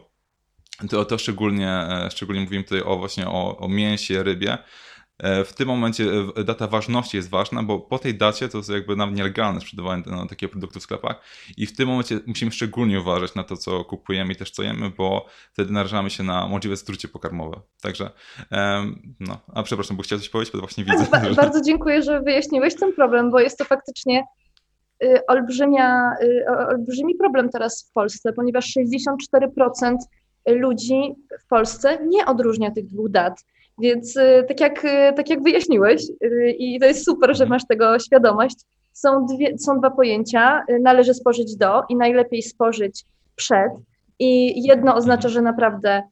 To, 0.90 1.05
to 1.05 1.19
szczególnie, 1.19 1.69
e, 1.69 2.09
szczególnie 2.11 2.40
mówimy 2.40 2.64
tutaj 2.64 2.83
o 2.83 2.99
właśnie 2.99 3.28
o, 3.28 3.59
o 3.59 3.69
mięsie, 3.69 4.23
rybie. 4.23 4.59
W 5.45 5.52
tym 5.52 5.69
momencie 5.69 6.05
data 6.45 6.67
ważności 6.67 7.17
jest 7.17 7.31
ważna, 7.31 7.62
bo 7.62 7.81
po 7.81 7.99
tej 7.99 8.14
dacie 8.14 8.49
to 8.49 8.59
jest 8.59 8.71
jakby 8.71 8.97
nawet 8.97 9.17
nielegalne 9.17 9.61
sprzedawanie 9.61 10.02
no, 10.07 10.26
takiego 10.26 10.50
produktu 10.50 10.81
w 10.81 10.83
sklepach 10.83 11.23
i 11.57 11.67
w 11.67 11.76
tym 11.76 11.88
momencie 11.88 12.21
musimy 12.26 12.50
szczególnie 12.50 13.00
uważać 13.00 13.35
na 13.35 13.45
to, 13.45 13.57
co 13.57 13.85
kupujemy 13.85 14.33
i 14.33 14.37
też 14.37 14.50
co 14.50 14.62
jemy, 14.62 14.90
bo 14.90 15.26
wtedy 15.52 15.73
narażamy 15.73 16.11
się 16.11 16.23
na 16.23 16.49
możliwe 16.49 16.76
strucie 16.76 17.09
pokarmowe. 17.09 17.61
Także, 17.83 18.11
no, 19.21 19.40
a 19.55 19.62
przepraszam, 19.62 19.97
bo 19.97 20.02
chciałeś 20.02 20.23
coś 20.23 20.31
powiedzieć, 20.31 20.52
bo 20.52 20.59
właśnie 20.59 20.85
widzę. 20.85 21.07
Ba 21.11 21.35
bardzo 21.35 21.61
dziękuję, 21.61 22.02
że 22.02 22.21
wyjaśniłeś 22.21 22.75
ten 22.75 22.93
problem, 22.93 23.31
bo 23.31 23.40
jest 23.40 23.59
to 23.59 23.64
faktycznie 23.64 24.25
olbrzymia, 25.28 26.12
y, 26.23 26.45
olbrzymi 26.69 27.14
problem 27.14 27.49
teraz 27.49 27.88
w 27.90 27.93
Polsce, 27.93 28.33
ponieważ 28.33 28.76
64% 28.76 29.97
ludzi 30.47 31.14
w 31.40 31.47
Polsce 31.47 31.99
nie 32.07 32.26
odróżnia 32.26 32.71
tych 32.71 32.87
dwóch 32.87 33.11
dat. 33.11 33.45
Więc 33.78 34.17
y, 34.17 34.45
tak 34.49 34.61
jak, 34.61 34.83
tak 35.17 35.31
jak 35.31 35.43
wyjaśniłeś, 35.43 36.02
i 36.59 36.81
to 36.81 36.87
jest 36.87 37.05
super, 37.05 37.37
że 37.37 37.47
masz 37.47 37.67
tego 37.67 37.99
świadomość, 37.99 38.57
są, 38.93 39.26
dwie, 39.26 39.59
są 39.59 39.78
dwa 39.78 39.90
pojęcia, 39.90 40.64
należy 40.81 41.14
spożyć 41.14 41.57
do 41.57 41.83
i 41.88 41.97
najlepiej 41.97 42.43
spożyć 42.43 43.05
przed. 43.37 43.73
I 44.19 44.62
jedno 44.67 44.95
oznacza, 44.95 45.28
że 45.28 45.43
naprawdę 45.43 46.03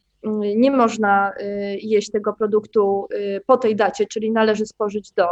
nie 0.56 0.70
można 0.70 1.32
jeść 1.82 2.10
tego 2.10 2.32
produktu 2.32 3.08
po 3.46 3.56
tej 3.56 3.76
dacie, 3.76 4.06
czyli 4.06 4.30
należy 4.30 4.66
spożyć 4.66 5.12
do. 5.12 5.26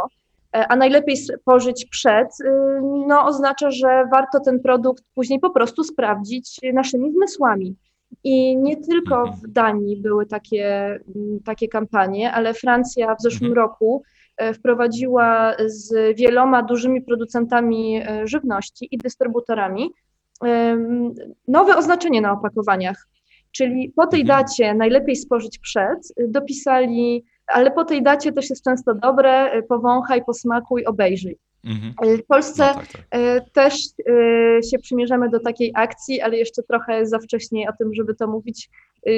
E, 0.53 0.67
a 0.67 0.75
najlepiej 0.75 1.17
spożyć 1.17 1.85
przed, 1.85 2.27
y, 2.41 2.45
no 3.07 3.25
oznacza, 3.25 3.71
że 3.71 4.07
warto 4.11 4.39
ten 4.39 4.59
produkt 4.59 5.03
później 5.15 5.39
po 5.39 5.49
prostu 5.49 5.83
sprawdzić 5.83 6.59
naszymi 6.73 7.11
zmysłami. 7.11 7.75
I 8.23 8.57
nie 8.57 8.77
tylko 8.77 9.19
mhm. 9.19 9.37
w 9.37 9.47
Danii 9.47 9.97
były 9.97 10.25
takie, 10.25 10.85
mm, 11.15 11.39
takie 11.45 11.67
kampanie, 11.67 12.31
ale 12.31 12.53
Francja 12.53 13.15
w 13.15 13.21
zeszłym 13.21 13.49
mhm. 13.49 13.67
roku 13.67 14.03
e, 14.37 14.53
wprowadziła 14.53 15.55
z 15.65 16.17
wieloma 16.17 16.63
dużymi 16.63 17.01
producentami 17.01 17.97
e, 17.97 18.27
żywności 18.27 18.87
i 18.91 18.97
dystrybutorami 18.97 19.89
nowe 21.47 21.77
oznaczenie 21.77 22.21
na 22.21 22.31
opakowaniach. 22.31 23.07
Czyli 23.51 23.93
po 23.95 24.07
tej 24.07 24.21
mhm. 24.21 24.39
dacie 24.39 24.73
najlepiej 24.73 25.15
spożyć 25.15 25.59
przed, 25.59 25.99
dopisali 26.27 27.25
ale 27.47 27.71
po 27.71 27.85
tej 27.85 28.03
dacie 28.03 28.31
też 28.31 28.49
jest 28.49 28.63
często 28.63 28.93
dobre, 28.93 29.57
y, 29.57 29.63
powąchaj, 29.63 30.25
posmakuj, 30.25 30.85
obejrzyj. 30.85 31.37
Mhm. 31.65 31.93
Y, 32.13 32.17
w 32.17 32.25
Polsce 32.25 32.67
no 32.67 32.73
tak, 32.73 32.87
tak. 32.87 33.19
Y, 33.19 33.41
też 33.53 33.73
się 34.71 34.79
przymierzamy 34.79 35.29
do 35.29 35.39
takiej 35.39 35.71
akcji, 35.75 36.21
ale 36.21 36.37
jeszcze 36.37 36.63
trochę 36.63 37.05
za 37.05 37.19
wcześnie 37.19 37.69
o 37.69 37.73
tym, 37.77 37.93
żeby 37.93 38.15
to 38.15 38.27
mówić. 38.27 38.69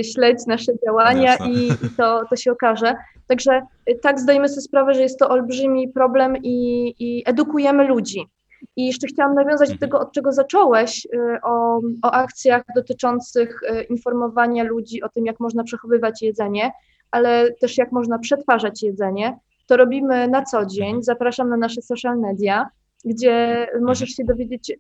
Śledź 0.04 0.46
nasze 0.48 0.72
działania 0.86 1.36
i, 1.36 1.68
i, 1.68 1.90
to, 1.98 2.22
to 2.30 2.36
się 2.36 2.52
okaże. 2.52 2.96
Także 3.28 3.62
tak 4.02 4.20
zdajemy 4.20 4.50
sobie 4.50 4.62
sprawę, 4.62 4.94
że 4.94 5.02
jest 5.02 5.20
to 5.20 5.30
olbrzymi 5.30 5.90
problem 5.90 6.38
i, 6.44 6.94
i 7.00 7.24
edukujemy 7.26 7.88
ludzi. 7.88 8.28
I 8.76 8.86
jeszcze 8.86 9.08
chciałam 9.08 9.36
nawiązać 9.36 9.70
mhm. 9.70 9.80
do 9.80 9.86
tego, 9.86 10.00
od 10.00 10.12
czego 10.12 10.32
zacząłeś, 10.32 11.08
o, 11.44 11.82
o 12.04 12.12
akcjach 12.12 12.64
dotyczących 12.76 13.60
informowania 13.90 14.64
ludzi 14.64 15.04
o 15.04 15.10
tym, 15.10 15.26
jak 15.26 15.40
można 15.40 15.64
przechowywać 15.64 16.22
jedzenie 16.22 16.72
ale 17.12 17.54
też 17.54 17.78
jak 17.78 17.92
można 17.92 18.20
przetwarzać 18.20 18.84
jedzenie. 18.84 19.38
To 19.68 19.78
robimy 19.78 20.28
na 20.28 20.44
co 20.44 20.66
dzień. 20.66 20.88
Mhm. 20.88 21.04
Zapraszam 21.04 21.50
na 21.50 21.58
nasze 21.58 21.82
social 21.82 22.20
media, 22.20 22.70
gdzie 23.06 23.68
możesz 23.82 24.10
się 24.10 24.24
dowiedzieć 24.24 24.70
y, 24.70 24.76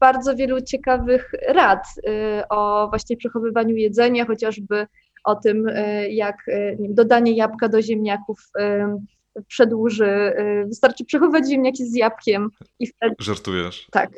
bardzo 0.00 0.36
wielu 0.36 0.60
ciekawych 0.60 1.32
rad 1.48 1.84
y, 1.98 2.48
o 2.48 2.88
właśnie 2.88 3.16
przechowywaniu 3.16 3.76
jedzenia, 3.76 4.26
chociażby 4.26 4.86
o 5.24 5.34
tym, 5.34 5.68
y, 5.68 6.08
jak 6.10 6.36
dodanie 6.78 7.32
jabłka 7.32 7.68
do 7.68 7.82
ziemniaków 7.82 8.38
przedłuży. 9.46 10.32
Wystarczy 10.66 11.04
przechowywać 11.04 11.48
ziemniaki 11.50 11.84
z 11.84 11.94
jabłkiem 11.94 12.48
i 12.78 12.86
wtedy. 12.86 13.14
Żartujesz. 13.18 13.86
Tak. 13.90 14.10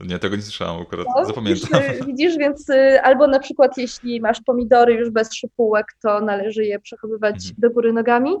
Nie, 0.00 0.18
tego 0.18 0.36
nie 0.36 0.42
słyszałam 0.42 0.82
akurat, 0.82 1.06
no, 1.16 1.24
zapamiętam. 1.24 1.80
Widzisz, 1.80 2.06
widzisz, 2.06 2.36
więc 2.38 2.70
y, 2.70 3.02
albo 3.02 3.26
na 3.26 3.38
przykład 3.38 3.78
jeśli 3.78 4.20
masz 4.20 4.40
pomidory 4.40 4.94
już 4.94 5.10
bez 5.10 5.34
szypułek, 5.34 5.86
to 6.02 6.20
należy 6.20 6.64
je 6.64 6.78
przechowywać 6.78 7.34
mhm. 7.34 7.54
do 7.58 7.70
góry 7.70 7.92
nogami, 7.92 8.36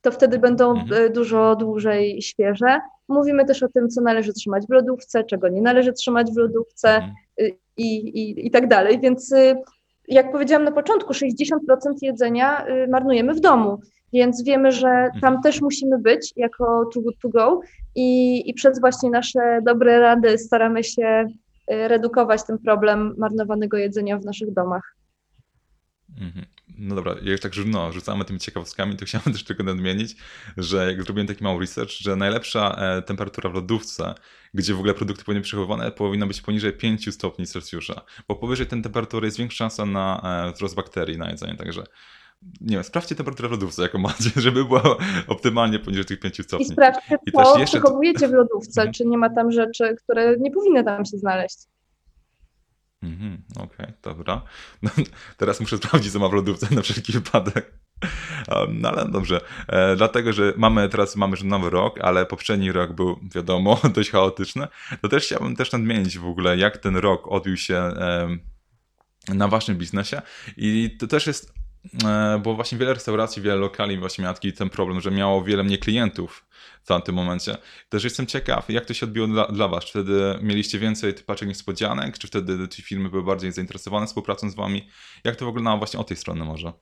to 0.00 0.10
wtedy 0.10 0.38
będą 0.38 0.70
mhm. 0.70 1.02
Y, 1.02 1.10
dużo 1.10 1.56
dłużej 1.56 2.22
świeże. 2.22 2.80
Mówimy 3.08 3.44
też 3.44 3.62
o 3.62 3.68
tym, 3.68 3.88
co 3.88 4.00
należy 4.00 4.32
trzymać 4.32 4.66
w 4.66 4.70
lodówce, 4.70 5.24
czego 5.24 5.48
nie 5.48 5.62
należy 5.62 5.92
trzymać 5.92 6.30
w 6.30 6.36
lodówce 6.36 6.88
mhm. 6.88 7.14
Y, 7.40 7.56
i, 7.76 7.96
i, 7.96 8.46
i 8.46 8.50
tak 8.50 8.68
dalej, 8.68 9.00
więc 9.00 9.34
jak 10.08 10.32
powiedziałam 10.32 10.64
na 10.64 10.72
początku, 10.72 11.12
60% 11.12 11.56
jedzenia 12.02 12.66
marnujemy 12.88 13.34
w 13.34 13.40
domu. 13.40 13.80
Więc 14.16 14.42
wiemy, 14.44 14.72
że 14.72 15.08
tam 15.20 15.34
mhm. 15.34 15.42
też 15.42 15.60
musimy 15.60 15.98
być 15.98 16.32
jako 16.36 16.90
Too 16.94 17.02
Good 17.02 17.18
To 17.22 17.28
Go 17.28 17.60
i, 17.94 18.42
i 18.50 18.54
przez 18.54 18.80
właśnie 18.80 19.10
nasze 19.10 19.60
dobre 19.66 20.00
rady 20.00 20.38
staramy 20.38 20.84
się 20.84 21.26
y, 21.72 21.88
redukować 21.88 22.46
ten 22.46 22.58
problem 22.58 23.14
marnowanego 23.18 23.76
jedzenia 23.76 24.18
w 24.18 24.24
naszych 24.24 24.52
domach. 24.52 24.96
Mhm. 26.20 26.46
No 26.78 26.94
dobra, 26.94 27.14
jak 27.22 27.40
tak 27.40 27.52
no, 27.66 27.92
rzucamy 27.92 28.24
tymi 28.24 28.38
ciekawostkami, 28.38 28.96
to 28.96 29.04
chciałem 29.04 29.32
też 29.32 29.44
tylko 29.44 29.62
nadmienić, 29.62 30.16
że 30.56 30.86
jak 30.86 31.02
zrobiłem 31.02 31.26
taki 31.26 31.44
mały 31.44 31.60
research, 31.60 31.90
że 31.90 32.16
najlepsza 32.16 32.76
e, 32.78 33.02
temperatura 33.02 33.50
w 33.50 33.54
lodówce, 33.54 34.14
gdzie 34.54 34.74
w 34.74 34.78
ogóle 34.78 34.94
produkty 34.94 35.24
powinny 35.24 35.40
być 35.40 35.48
przechowywane, 35.48 35.92
powinna 35.92 36.26
być 36.26 36.40
poniżej 36.40 36.72
5 36.72 37.14
stopni 37.14 37.46
Celsjusza, 37.46 38.00
bo 38.28 38.36
powyżej 38.36 38.66
tej 38.66 38.82
temperatury 38.82 39.26
jest 39.26 39.38
większa 39.38 39.56
szansa 39.56 39.86
na 39.86 40.20
e, 40.48 40.52
wzrost 40.52 40.74
bakterii 40.74 41.18
na 41.18 41.30
jedzenie, 41.30 41.56
także 41.56 41.84
nie 42.60 42.76
wiem, 42.76 42.84
sprawdźcie 42.84 43.14
temperaturę 43.14 43.48
w 43.48 43.52
lodówce, 43.52 43.82
jaką 43.82 43.98
macie, 43.98 44.30
żeby 44.40 44.64
była 44.64 44.96
optymalnie 45.28 45.78
poniżej 45.78 46.04
tych 46.04 46.20
5 46.20 46.44
stopni. 46.44 46.66
I 46.66 46.68
sprawdźcie, 46.68 47.16
I 47.26 47.32
co 47.32 47.58
jeszcze... 47.58 47.80
przechowujecie 47.80 48.28
w 48.28 48.32
lodówce, 48.32 48.80
mhm. 48.80 48.92
czy 48.92 49.04
nie 49.04 49.18
ma 49.18 49.30
tam 49.30 49.52
rzeczy, 49.52 49.96
które 50.04 50.36
nie 50.36 50.50
powinny 50.50 50.84
tam 50.84 51.04
się 51.04 51.18
znaleźć. 51.18 51.58
Mhm, 53.02 53.42
Okej, 53.56 53.66
okay, 53.66 53.92
dobra. 54.02 54.42
No, 54.82 54.90
teraz 55.36 55.60
muszę 55.60 55.76
sprawdzić, 55.76 56.12
co 56.12 56.18
ma 56.18 56.28
w 56.28 56.32
lodówce 56.32 56.74
na 56.74 56.82
wszelki 56.82 57.12
wypadek. 57.12 57.72
No 58.68 58.88
ale 58.88 59.08
dobrze, 59.10 59.40
e, 59.68 59.96
dlatego, 59.96 60.32
że 60.32 60.52
mamy 60.56 60.88
teraz 60.88 61.16
mamy 61.16 61.30
już 61.30 61.42
nowy 61.42 61.70
rok, 61.70 62.00
ale 62.00 62.26
poprzedni 62.26 62.72
rok 62.72 62.92
był, 62.92 63.20
wiadomo, 63.34 63.80
dość 63.94 64.10
chaotyczny, 64.10 64.66
to 65.02 65.08
też 65.08 65.24
chciałbym 65.24 65.56
też 65.56 65.72
nadmienić 65.72 66.18
w 66.18 66.26
ogóle, 66.26 66.56
jak 66.56 66.78
ten 66.78 66.96
rok 66.96 67.28
odbił 67.28 67.56
się 67.56 67.92
na 69.28 69.48
waszym 69.48 69.76
biznesie 69.76 70.22
i 70.56 70.96
to 71.00 71.06
też 71.06 71.26
jest 71.26 71.56
E, 71.56 71.65
bo 72.42 72.54
właśnie 72.54 72.78
wiele 72.78 72.94
restauracji, 72.94 73.42
wiele 73.42 73.56
lokali 73.56 73.98
właśnie 73.98 74.22
miało 74.22 74.34
taki 74.34 74.52
ten 74.52 74.70
problem, 74.70 75.00
że 75.00 75.10
miało 75.10 75.44
wiele 75.44 75.62
mniej 75.62 75.78
klientów 75.78 76.46
w 76.82 76.86
tamtym 76.86 77.14
momencie. 77.14 77.56
Też 77.88 78.04
jestem 78.04 78.26
ciekaw, 78.26 78.70
jak 78.70 78.84
to 78.84 78.94
się 78.94 79.06
odbiło 79.06 79.26
dla, 79.26 79.46
dla 79.46 79.68
was? 79.68 79.84
Czy 79.84 79.90
wtedy 79.90 80.38
mieliście 80.42 80.78
więcej 80.78 81.14
paczek 81.26 81.48
niespodzianek? 81.48 82.18
Czy 82.18 82.26
wtedy 82.26 82.68
ci 82.68 82.82
firmy 82.82 83.10
były 83.10 83.22
bardziej 83.22 83.52
zainteresowane 83.52 84.06
współpracą 84.06 84.50
z 84.50 84.54
wami? 84.54 84.88
Jak 85.24 85.36
to 85.36 85.46
wyglądało 85.46 85.78
właśnie 85.78 86.00
od 86.00 86.08
tej 86.08 86.16
strony 86.16 86.44
może? 86.44 86.72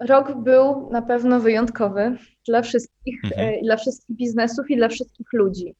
Rok 0.00 0.42
był 0.42 0.90
na 0.92 1.02
pewno 1.02 1.40
wyjątkowy 1.40 2.16
dla 2.48 2.62
wszystkich, 2.62 3.24
mhm. 3.24 3.48
E, 3.48 3.62
dla 3.62 3.76
wszystkich 3.76 4.16
biznesów 4.16 4.70
i 4.70 4.76
dla 4.76 4.88
wszystkich 4.88 5.26
ludzi. 5.32 5.74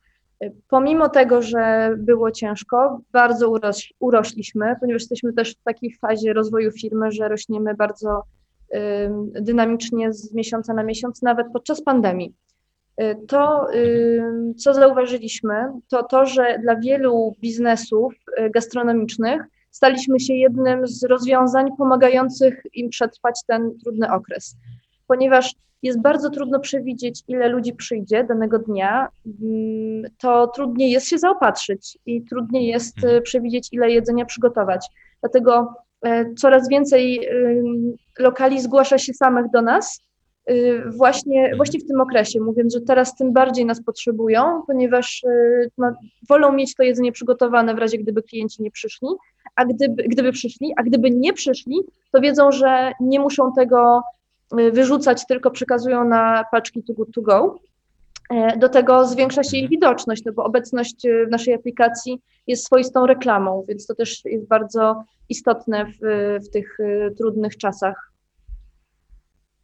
Pomimo 0.69 1.09
tego, 1.09 1.43
że 1.43 1.95
było 1.99 2.31
ciężko, 2.31 3.01
bardzo 3.13 3.51
uroś, 3.51 3.95
urośliśmy, 4.01 4.77
ponieważ 4.81 5.03
jesteśmy 5.03 5.33
też 5.33 5.55
w 5.55 5.63
takiej 5.63 5.95
fazie 5.95 6.33
rozwoju 6.33 6.71
firmy, 6.71 7.13
że 7.13 7.29
rośniemy 7.29 7.75
bardzo 7.75 8.23
y, 8.75 8.79
dynamicznie 9.41 10.13
z 10.13 10.35
miesiąca 10.35 10.75
na 10.75 10.83
miesiąc, 10.83 11.23
nawet 11.23 11.47
podczas 11.53 11.83
pandemii. 11.83 12.35
Y, 13.03 13.17
to, 13.29 13.75
y, 13.75 14.23
co 14.57 14.75
zauważyliśmy, 14.75 15.55
to 15.89 16.03
to, 16.03 16.27
że 16.27 16.59
dla 16.63 16.77
wielu 16.77 17.33
biznesów 17.41 18.15
y, 18.39 18.51
gastronomicznych 18.51 19.43
staliśmy 19.71 20.21
się 20.21 20.35
jednym 20.35 20.87
z 20.87 21.05
rozwiązań 21.05 21.77
pomagających 21.79 22.63
im 22.75 22.89
przetrwać 22.89 23.41
ten 23.47 23.79
trudny 23.79 24.13
okres, 24.13 24.57
ponieważ 25.07 25.55
jest 25.85 26.01
bardzo 26.01 26.31
trudno 26.31 26.61
przewidzieć, 26.61 27.23
ile 27.29 27.49
ludzi 27.49 27.73
przyjdzie 27.73 28.25
danego 28.25 28.59
dnia, 28.59 29.09
mm, 29.43 30.11
to 30.19 30.47
trudniej 30.47 30.91
jest 30.91 31.09
się 31.09 31.19
zaopatrzyć 31.19 31.99
i 32.07 32.23
trudniej 32.23 32.67
jest 32.67 32.97
mhm. 32.99 33.17
e, 33.17 33.21
przewidzieć, 33.21 33.69
ile 33.73 33.91
jedzenia 33.91 34.25
przygotować. 34.25 34.87
Dlatego 35.21 35.75
e, 36.05 36.35
coraz 36.35 36.69
więcej 36.69 37.29
lokali 38.19 38.61
zgłasza 38.61 38.99
się 38.99 39.13
samych 39.13 39.51
do 39.51 39.63
nas, 39.63 40.01
e, 40.47 40.55
właśnie, 40.91 41.41
mhm. 41.41 41.57
właśnie 41.57 41.81
w 41.81 41.87
tym 41.87 42.01
okresie, 42.01 42.41
mówiąc, 42.41 42.75
że 42.75 42.81
teraz 42.81 43.17
tym 43.17 43.33
bardziej 43.33 43.67
nas 43.67 43.83
potrzebują, 43.83 44.63
ponieważ 44.67 45.23
no, 45.79 45.93
wolą 46.29 46.53
mieć 46.53 46.75
to 46.75 46.83
jedzenie 46.83 47.13
przygotowane 47.13 47.75
w 47.75 47.79
razie, 47.79 47.99
gdyby 47.99 48.23
klienci 48.23 48.63
nie 48.63 48.71
przyszli, 48.71 49.09
a 49.57 49.65
gdyby, 49.65 50.03
gdyby 50.03 50.33
przyszli, 50.33 50.73
a 50.77 50.83
gdyby 50.83 51.11
nie 51.11 51.33
przyszli, 51.33 51.77
to 52.13 52.21
wiedzą, 52.21 52.53
że 52.53 52.93
nie 53.01 53.21
muszą 53.21 53.53
tego 53.53 54.03
Y, 54.03 54.24
wyrzucać, 54.53 55.27
tylko 55.27 55.51
przekazują 55.51 56.05
na 56.05 56.45
paczki 56.51 56.83
to 56.83 56.95
good 56.95 57.15
to 57.15 57.23
go. 57.23 57.61
E, 58.31 58.59
do 58.59 58.69
tego 58.69 59.09
zwiększa 59.09 59.43
się 59.43 59.57
ich 59.57 59.71
widoczność, 59.71 60.23
no 60.25 60.33
bo 60.33 60.45
obecność 60.45 61.05
y, 61.05 61.27
w 61.27 61.31
naszej 61.31 61.55
aplikacji 61.55 62.21
jest 62.47 62.67
swoistą 62.67 63.07
reklamą, 63.07 63.65
więc 63.69 63.87
to 63.87 63.95
też 63.95 64.25
jest 64.25 64.49
bardzo 64.49 65.05
istotne 65.29 65.87
w, 65.87 65.99
w 66.47 66.51
tych 66.51 66.81
y, 66.81 67.15
trudnych 67.19 67.57
czasach. 67.57 68.13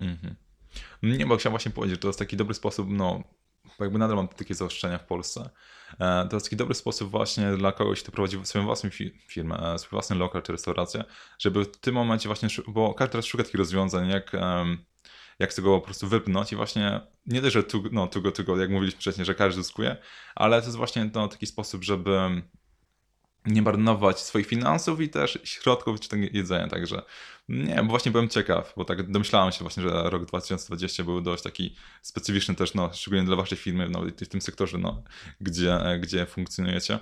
Mhm. 0.01 0.35
Nie, 1.03 1.27
bo 1.27 1.37
chciałem 1.37 1.53
właśnie 1.53 1.71
powiedzieć, 1.71 1.97
że 1.97 2.01
to 2.01 2.09
jest 2.09 2.19
taki 2.19 2.37
dobry 2.37 2.55
sposób, 2.55 2.87
no, 2.91 3.23
bo 3.81 3.85
jakby 3.85 3.99
nadal 3.99 4.17
mam 4.17 4.29
takie 4.29 4.55
zaostrzenia 4.55 4.99
w 4.99 5.07
Polsce. 5.07 5.51
E, 6.01 6.27
to 6.31 6.37
jest 6.37 6.47
taki 6.47 6.57
dobry 6.57 6.75
sposób 6.75 7.11
właśnie 7.11 7.53
dla 7.57 7.73
kogoś, 7.73 8.03
kto 8.03 8.13
prowadzi 8.13 8.39
swoją 8.43 8.65
własną 8.65 8.91
firmę, 9.29 9.73
e, 9.75 9.79
swój 9.79 9.91
własny 9.91 10.17
lokal 10.17 10.43
czy 10.43 10.53
restaurację, 10.53 11.05
żeby 11.39 11.65
w 11.65 11.77
tym 11.77 11.95
momencie 11.95 12.29
właśnie, 12.29 12.49
bo 12.69 12.95
każdy 12.95 13.13
teraz 13.13 13.27
szuka 13.27 13.45
takich 13.45 13.59
rozwiązań, 13.59 14.09
jak, 14.09 14.33
jak 15.39 15.53
z 15.53 15.57
tego 15.57 15.79
po 15.79 15.85
prostu 15.85 16.09
wypnąć 16.09 16.53
i 16.53 16.57
właśnie 16.57 17.01
nie 17.27 17.41
tylko, 17.41 17.51
że 17.51 17.63
tu, 17.63 17.83
no, 17.93 18.07
tu 18.07 18.23
go, 18.23 18.33
tu 18.33 18.45
go, 18.45 18.57
jak 18.57 18.71
mówiliśmy 18.71 19.01
wcześniej, 19.01 19.25
że 19.25 19.35
każdy 19.35 19.63
zyskuje, 19.63 19.97
ale 20.35 20.61
to 20.61 20.67
jest 20.67 20.77
właśnie 20.77 21.11
no, 21.15 21.29
taki 21.29 21.47
sposób, 21.47 21.85
żeby 21.85 22.43
nie 23.47 23.63
marnować 23.63 24.21
swoich 24.21 24.47
finansów 24.47 25.01
i 25.01 25.09
też 25.09 25.39
środków 25.45 26.01
czy 26.01 26.09
tego 26.09 26.27
jedzenia, 26.33 26.69
także 26.69 27.03
nie, 27.51 27.77
bo 27.77 27.89
właśnie 27.89 28.13
byłem 28.13 28.29
ciekaw, 28.29 28.73
bo 28.77 28.85
tak 28.85 29.11
domyślałem 29.11 29.53
się 29.53 29.59
właśnie, 29.61 29.83
że 29.83 30.11
rok 30.11 30.25
2020 30.25 31.05
był 31.05 31.21
dość 31.21 31.43
taki 31.43 31.75
specyficzny 32.03 32.55
też, 32.55 32.75
no, 32.75 32.91
szczególnie 32.93 33.27
dla 33.27 33.37
waszej 33.37 33.59
firmy, 33.59 33.89
no, 33.89 34.03
w 34.03 34.29
tym 34.29 34.41
sektorze, 34.41 34.79
no, 34.79 35.03
gdzie, 35.41 35.79
gdzie 36.01 36.27
funkcjonujecie. 36.27 36.99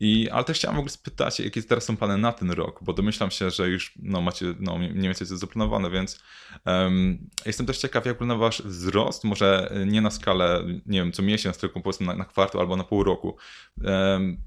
I, 0.00 0.30
ale 0.30 0.44
też 0.44 0.58
chciałem 0.58 0.76
w 0.76 0.78
ogóle 0.78 0.90
spytać, 0.90 1.40
jakie 1.40 1.62
teraz 1.62 1.84
są 1.84 1.96
plany 1.96 2.18
na 2.18 2.32
ten 2.32 2.50
rok, 2.50 2.80
bo 2.82 2.92
domyślam 2.92 3.30
się, 3.30 3.50
że 3.50 3.68
już 3.68 3.92
no, 4.02 4.20
macie 4.20 4.54
no, 4.60 4.78
mniej 4.78 4.92
więcej 4.94 5.26
coś 5.26 5.38
zaplanowane, 5.38 5.90
więc 5.90 6.20
um, 6.66 7.18
jestem 7.46 7.66
też 7.66 7.78
ciekaw, 7.78 8.06
jak 8.06 8.14
wygląda 8.14 8.34
wasz 8.34 8.62
wzrost, 8.62 9.24
może 9.24 9.72
nie 9.86 10.00
na 10.00 10.10
skalę, 10.10 10.64
nie 10.86 10.98
wiem, 10.98 11.12
co 11.12 11.22
miesiąc, 11.22 11.58
tylko 11.58 11.80
powiedzmy 11.80 12.06
na, 12.06 12.14
na 12.14 12.24
kwartał 12.24 12.60
albo 12.60 12.76
na 12.76 12.84
pół 12.84 13.04
roku. 13.04 13.36
Um, 13.84 14.38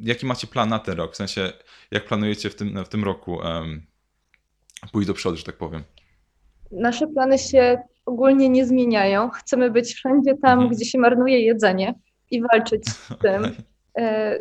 jaki 0.00 0.26
macie 0.26 0.46
plan 0.46 0.68
na 0.68 0.78
ten 0.78 0.96
rok? 0.96 1.12
W 1.12 1.16
sensie, 1.16 1.52
jak 1.90 2.04
planujecie 2.04 2.50
w 2.50 2.54
tym, 2.54 2.84
w 2.84 2.88
tym 2.88 3.04
roku 3.04 3.34
um, 3.34 3.82
pójść 4.92 5.06
do 5.06 5.14
przodu, 5.14 5.36
że 5.36 5.44
tak 5.44 5.56
powiem? 5.56 5.82
Nasze 6.70 7.06
plany 7.06 7.38
się 7.38 7.78
ogólnie 8.06 8.48
nie 8.48 8.66
zmieniają. 8.66 9.30
Chcemy 9.30 9.70
być 9.70 9.94
wszędzie 9.94 10.34
tam, 10.42 10.52
mhm. 10.52 10.70
gdzie 10.70 10.84
się 10.84 10.98
marnuje 10.98 11.40
jedzenie 11.40 11.94
i 12.30 12.42
walczyć 12.42 12.88
z 12.88 13.08
tym. 13.22 13.42
E, 13.98 14.38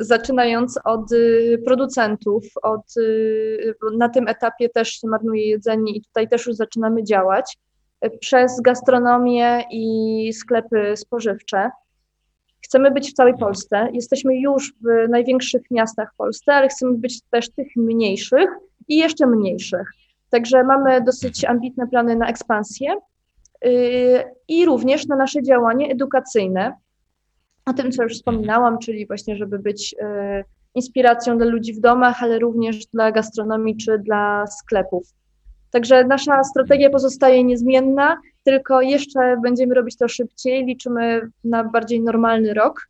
zaczynając 0.00 0.78
od 0.84 1.12
y, 1.12 1.62
producentów, 1.64 2.44
od, 2.62 2.96
y, 2.96 3.74
na 3.96 4.08
tym 4.08 4.28
etapie 4.28 4.68
też 4.68 4.88
się 4.88 5.08
marnuje 5.08 5.48
jedzenie 5.48 5.92
i 5.92 6.02
tutaj 6.02 6.28
też 6.28 6.46
już 6.46 6.56
zaczynamy 6.56 7.04
działać, 7.04 7.58
e, 8.00 8.10
przez 8.10 8.60
gastronomię 8.60 9.64
i 9.70 10.32
sklepy 10.32 10.96
spożywcze. 10.96 11.70
Chcemy 12.66 12.90
być 12.90 13.10
w 13.10 13.12
całej. 13.12 13.34
Polsce. 13.38 13.88
Jesteśmy 13.92 14.36
już 14.36 14.74
w 14.80 15.08
największych 15.08 15.62
miastach 15.70 16.12
w 16.14 16.16
Polsce, 16.16 16.54
ale 16.54 16.68
chcemy 16.68 16.92
być 16.92 17.20
też 17.30 17.50
tych 17.50 17.68
mniejszych 17.76 18.48
i 18.88 18.96
jeszcze 18.96 19.26
mniejszych. 19.26 19.90
Także 20.30 20.64
mamy 20.64 21.00
dosyć 21.00 21.44
ambitne 21.44 21.88
plany 21.88 22.16
na 22.16 22.28
ekspansję 22.28 22.94
yy, 23.64 23.70
i 24.48 24.64
również 24.64 25.06
na 25.06 25.16
nasze 25.16 25.42
działanie 25.42 25.90
edukacyjne. 25.90 26.72
O 27.66 27.72
tym, 27.72 27.92
co 27.92 28.02
już 28.02 28.12
wspominałam, 28.14 28.78
czyli 28.78 29.06
właśnie, 29.06 29.36
żeby 29.36 29.58
być 29.58 29.92
yy, 29.92 30.44
inspiracją 30.74 31.36
dla 31.36 31.46
ludzi 31.46 31.72
w 31.72 31.80
domach, 31.80 32.22
ale 32.22 32.38
również 32.38 32.86
dla 32.86 33.12
gastronomii 33.12 33.76
czy 33.76 33.98
dla 33.98 34.46
sklepów. 34.46 35.08
Także 35.70 36.04
nasza 36.04 36.44
strategia 36.44 36.90
pozostaje 36.90 37.44
niezmienna, 37.44 38.20
tylko 38.44 38.82
jeszcze 38.82 39.36
będziemy 39.42 39.74
robić 39.74 39.96
to 39.96 40.08
szybciej. 40.08 40.64
Liczymy 40.64 41.30
na 41.44 41.64
bardziej 41.64 42.00
normalny 42.00 42.54
rok 42.54 42.88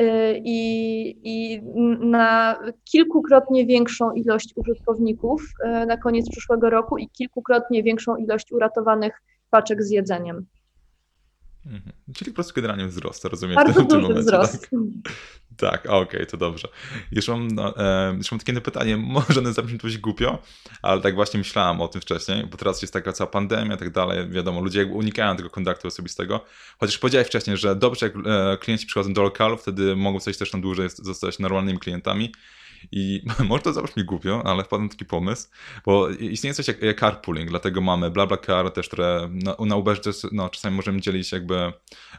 y, 0.00 0.04
i, 0.44 1.08
i 1.24 1.62
na 2.00 2.58
kilkukrotnie 2.92 3.66
większą 3.66 4.12
ilość 4.12 4.52
użytkowników 4.56 5.42
y, 5.42 5.86
na 5.86 5.96
koniec 5.96 6.30
przyszłego 6.30 6.70
roku 6.70 6.98
i 6.98 7.08
kilkukrotnie 7.08 7.82
większą 7.82 8.16
ilość 8.16 8.52
uratowanych 8.52 9.22
paczek 9.50 9.82
z 9.82 9.90
jedzeniem. 9.90 10.46
Mhm. 11.66 11.92
Czyli 12.14 12.30
po 12.30 12.34
prostu 12.34 12.54
generalnie 12.54 12.86
wzrost, 12.86 13.24
rozumiem? 13.24 13.54
Bardzo 13.54 13.72
w 13.72 13.76
tym, 13.76 13.86
duży 13.86 14.00
momencie, 14.00 14.22
wzrost. 14.22 14.70
Tak, 14.70 15.82
tak 15.82 15.86
okej, 15.86 16.02
okay, 16.02 16.26
to 16.26 16.36
dobrze. 16.36 16.68
Jeszcze 17.12 17.32
mam, 17.32 17.48
no, 17.48 17.76
e, 17.76 18.14
jeszcze 18.16 18.34
mam 18.34 18.40
takie 18.40 18.60
pytanie, 18.60 18.96
może 19.16 19.40
one 19.40 19.52
zabrzmi 19.52 19.78
dość 19.78 19.98
głupio, 19.98 20.42
ale 20.82 21.00
tak 21.00 21.14
właśnie 21.14 21.38
myślałam 21.38 21.80
o 21.80 21.88
tym 21.88 22.00
wcześniej, 22.00 22.46
bo 22.46 22.56
teraz 22.56 22.82
jest 22.82 22.92
taka 22.92 23.12
cała 23.12 23.30
pandemia 23.30 23.74
i 23.74 23.78
tak 23.78 23.90
dalej, 23.90 24.28
wiadomo, 24.28 24.60
ludzie 24.60 24.78
jakby 24.78 24.94
unikają 24.94 25.36
tego 25.36 25.50
kontaktu 25.50 25.88
osobistego, 25.88 26.44
chociaż 26.78 26.98
powiedziałeś 26.98 27.26
wcześniej, 27.26 27.56
że 27.56 27.76
dobrze 27.76 28.06
jak 28.06 28.14
e, 28.26 28.58
klienci 28.58 28.86
przychodzą 28.86 29.12
do 29.12 29.22
lokalu, 29.22 29.56
wtedy 29.56 29.96
mogą 29.96 30.20
coś 30.20 30.36
też 30.36 30.52
na 30.52 30.58
dłużej 30.58 30.88
zostać 30.90 31.38
normalnymi 31.38 31.78
klientami, 31.78 32.32
i 32.92 33.22
może 33.48 33.62
to 33.62 33.72
zabrzmi 33.72 34.04
głupio, 34.04 34.42
ale 34.46 34.64
wpadłem 34.64 34.88
taki 34.88 35.04
pomysł, 35.04 35.48
bo 35.86 36.08
istnieje 36.08 36.54
coś 36.54 36.68
jak, 36.68 36.82
jak 36.82 37.00
carpooling, 37.00 37.50
dlatego 37.50 37.80
mamy 37.80 38.10
BlaBlaCar 38.10 38.70
też, 38.70 38.88
które 38.88 39.28
na, 39.32 39.56
na 39.66 39.76
Uberze 39.76 40.00
no, 40.32 40.48
czasami 40.48 40.76
możemy 40.76 41.00
dzielić 41.00 41.32
jakby 41.32 41.72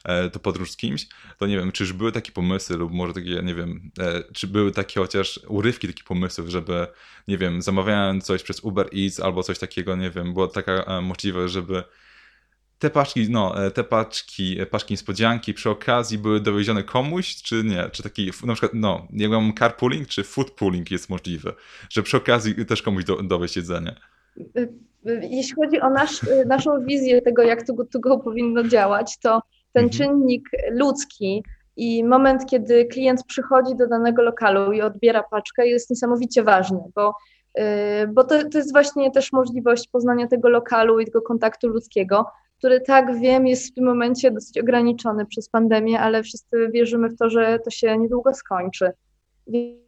e, 0.04 0.30
to 0.30 0.39
podróż 0.39 0.71
z 0.71 0.78
kimś. 0.78 1.08
To 1.38 1.47
nie 1.47 1.58
wiem, 1.58 1.71
czy 1.71 1.84
już 1.84 1.93
były 1.93 2.12
takie 2.12 2.32
pomysły 2.32 2.78
lub 2.78 2.91
może 2.91 3.13
takie, 3.13 3.41
nie 3.43 3.56
wiem, 3.56 3.91
e, 4.00 4.24
czy 4.34 4.47
były 4.47 4.71
takie 4.71 5.00
chociaż 5.00 5.39
urywki 5.47 5.88
takich 5.88 6.06
pomysłów, 6.06 6.50
żeby, 6.50 6.88
nie 7.28 7.38
wiem, 7.38 7.62
zamawiając 7.62 8.26
coś 8.26 8.43
przez 8.43 8.60
Uber 8.60 8.89
Eats 8.97 9.19
albo 9.19 9.43
coś 9.43 9.60
takiego, 9.60 9.95
nie 9.95 10.10
wiem, 10.10 10.34
było 10.34 10.47
taka 10.47 10.74
e, 10.74 11.02
możliwość, 11.02 11.54
żeby 11.54 11.84
te 12.82 12.89
paczki, 12.89 13.30
no, 13.30 13.65
e, 13.65 13.72
te 13.72 13.84
paczki, 13.84 14.62
e, 14.62 14.65
paczki 14.65 14.94
niespodzianki 14.94 15.54
przy 15.54 15.70
okazji 15.70 16.17
były 16.17 16.39
dowiezione 16.39 16.84
komuś, 16.84 17.36
czy 17.36 17.63
nie? 17.63 17.89
Czy 17.91 18.04
taki, 18.04 18.32
na 18.46 18.54
przykład, 18.54 18.72
no, 18.76 19.08
jak 19.13 19.32
mam 19.32 19.54
carpooling, 19.60 20.08
czy 20.08 20.24
food 20.24 20.52
pooling 20.52 20.91
jest 20.91 21.10
możliwy? 21.10 21.54
Że 21.89 22.04
przy 22.04 22.17
okazji 22.17 22.65
też 22.65 22.82
komuś 22.82 23.04
do, 23.04 23.24
dowieść 23.24 23.56
jedzenie? 23.56 23.96
Y, 24.38 24.74
y, 25.08 25.22
jeśli 25.30 25.56
chodzi 25.56 25.82
o 25.82 25.89
nasz, 25.89 26.24
y, 26.24 26.46
naszą 26.46 26.86
wizję 26.86 27.22
tego, 27.22 27.44
jak 27.44 27.67
to, 27.67 27.74
to 27.91 28.00
go 28.00 28.20
powinno 28.20 28.63
działać, 28.63 29.20
to 29.20 29.41
ten 29.74 29.84
mhm. 29.84 29.98
czynnik 29.98 30.50
ludzki 30.72 31.44
i 31.76 32.04
moment, 32.04 32.46
kiedy 32.46 32.86
klient 32.86 33.24
przychodzi 33.28 33.76
do 33.76 33.88
danego 33.88 34.22
lokalu 34.22 34.72
i 34.72 34.82
odbiera 34.82 35.24
paczkę, 35.24 35.67
jest 35.67 35.89
niesamowicie 35.89 36.44
ważny, 36.44 36.80
bo 36.96 37.13
bo 38.13 38.24
to, 38.24 38.50
to 38.50 38.58
jest 38.58 38.72
właśnie 38.72 39.12
też 39.12 39.32
możliwość 39.32 39.88
poznania 39.88 40.28
tego 40.28 40.50
lokalu 40.50 41.00
i 41.00 41.06
tego 41.06 41.22
kontaktu 41.22 41.67
ludzkiego, 41.67 42.26
który 42.62 42.82
tak 42.82 43.19
wiem 43.19 43.47
jest 43.47 43.71
w 43.71 43.74
tym 43.74 43.86
momencie 43.86 44.32
dosyć 44.32 44.60
ograniczony 44.60 45.26
przez 45.26 45.50
pandemię, 45.50 46.00
ale 46.00 46.24
wszyscy 46.24 46.69
wierzymy 46.74 47.10
w 47.10 47.17
to, 47.17 47.30
że 47.30 47.60
to 47.60 47.69
się 47.69 47.97
niedługo 47.97 48.34
skończy. 48.34 48.91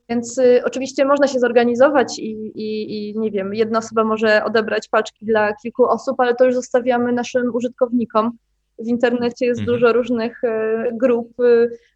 Więc 0.10 0.38
y, 0.38 0.62
oczywiście 0.66 1.06
można 1.06 1.28
się 1.28 1.40
zorganizować 1.40 2.20
i, 2.20 2.32
i, 2.56 3.10
i, 3.10 3.20
nie 3.20 3.32
wiem, 3.32 3.54
jedna 3.54 3.80
osoba 3.80 4.04
może 4.04 4.44
odebrać 4.44 4.88
paczki 4.90 5.26
dla 5.26 5.54
kilku 5.54 5.86
osób, 5.86 6.20
ale 6.20 6.36
to 6.36 6.46
już 6.46 6.56
zostawiamy 6.56 7.14
naszym 7.14 7.56
użytkownikom. 7.56 8.32
W 8.80 8.88
internecie 8.88 9.46
jest 9.46 9.60
mhm. 9.60 9.78
dużo 9.78 9.94
różnych 9.94 10.44
e, 10.44 10.90
grup, 10.94 11.34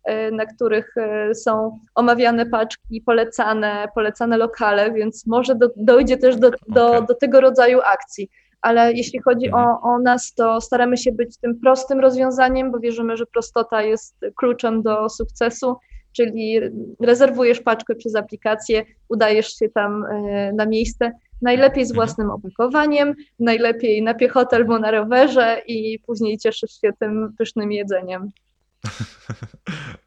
e, 0.03 0.31
na 0.31 0.45
których 0.45 0.97
e, 0.97 1.35
są 1.35 1.79
omawiane 1.95 2.45
paczki, 2.45 3.01
polecane, 3.01 3.87
polecane 3.95 4.37
lokale, 4.37 4.91
więc 4.91 5.27
może 5.27 5.55
do, 5.55 5.69
dojdzie 5.75 6.17
też 6.17 6.35
do, 6.35 6.51
do, 6.67 6.87
okay. 6.87 7.05
do 7.07 7.15
tego 7.15 7.41
rodzaju 7.41 7.79
akcji 7.81 8.29
ale 8.61 8.93
jeśli 8.93 9.21
chodzi 9.21 9.51
o, 9.51 9.59
mhm. 9.59 9.77
o 9.83 9.99
nas, 9.99 10.33
to 10.33 10.61
staramy 10.61 10.97
się 10.97 11.11
być 11.11 11.37
tym 11.37 11.59
prostym 11.59 11.99
rozwiązaniem, 11.99 12.71
bo 12.71 12.79
wierzymy, 12.79 13.17
że 13.17 13.25
prostota 13.25 13.81
jest 13.81 14.15
kluczem 14.35 14.81
do 14.81 15.09
sukcesu 15.09 15.75
czyli 16.17 16.59
rezerwujesz 16.99 17.59
paczkę 17.59 17.95
przez 17.95 18.15
aplikację, 18.15 18.85
udajesz 19.09 19.47
się 19.47 19.69
tam 19.69 20.05
e, 20.05 20.53
na 20.53 20.65
miejsce, 20.65 21.11
najlepiej 21.41 21.85
z 21.85 21.91
mhm. 21.91 21.95
własnym 21.95 22.29
opakowaniem, 22.29 23.13
najlepiej 23.39 24.03
na 24.03 24.13
piechotę 24.13 24.55
albo 24.55 24.79
na 24.79 24.91
rowerze 24.91 25.61
i 25.67 25.99
później 25.99 26.37
cieszysz 26.37 26.81
się 26.81 26.93
tym 26.99 27.33
pysznym 27.37 27.71
jedzeniem. 27.71 28.31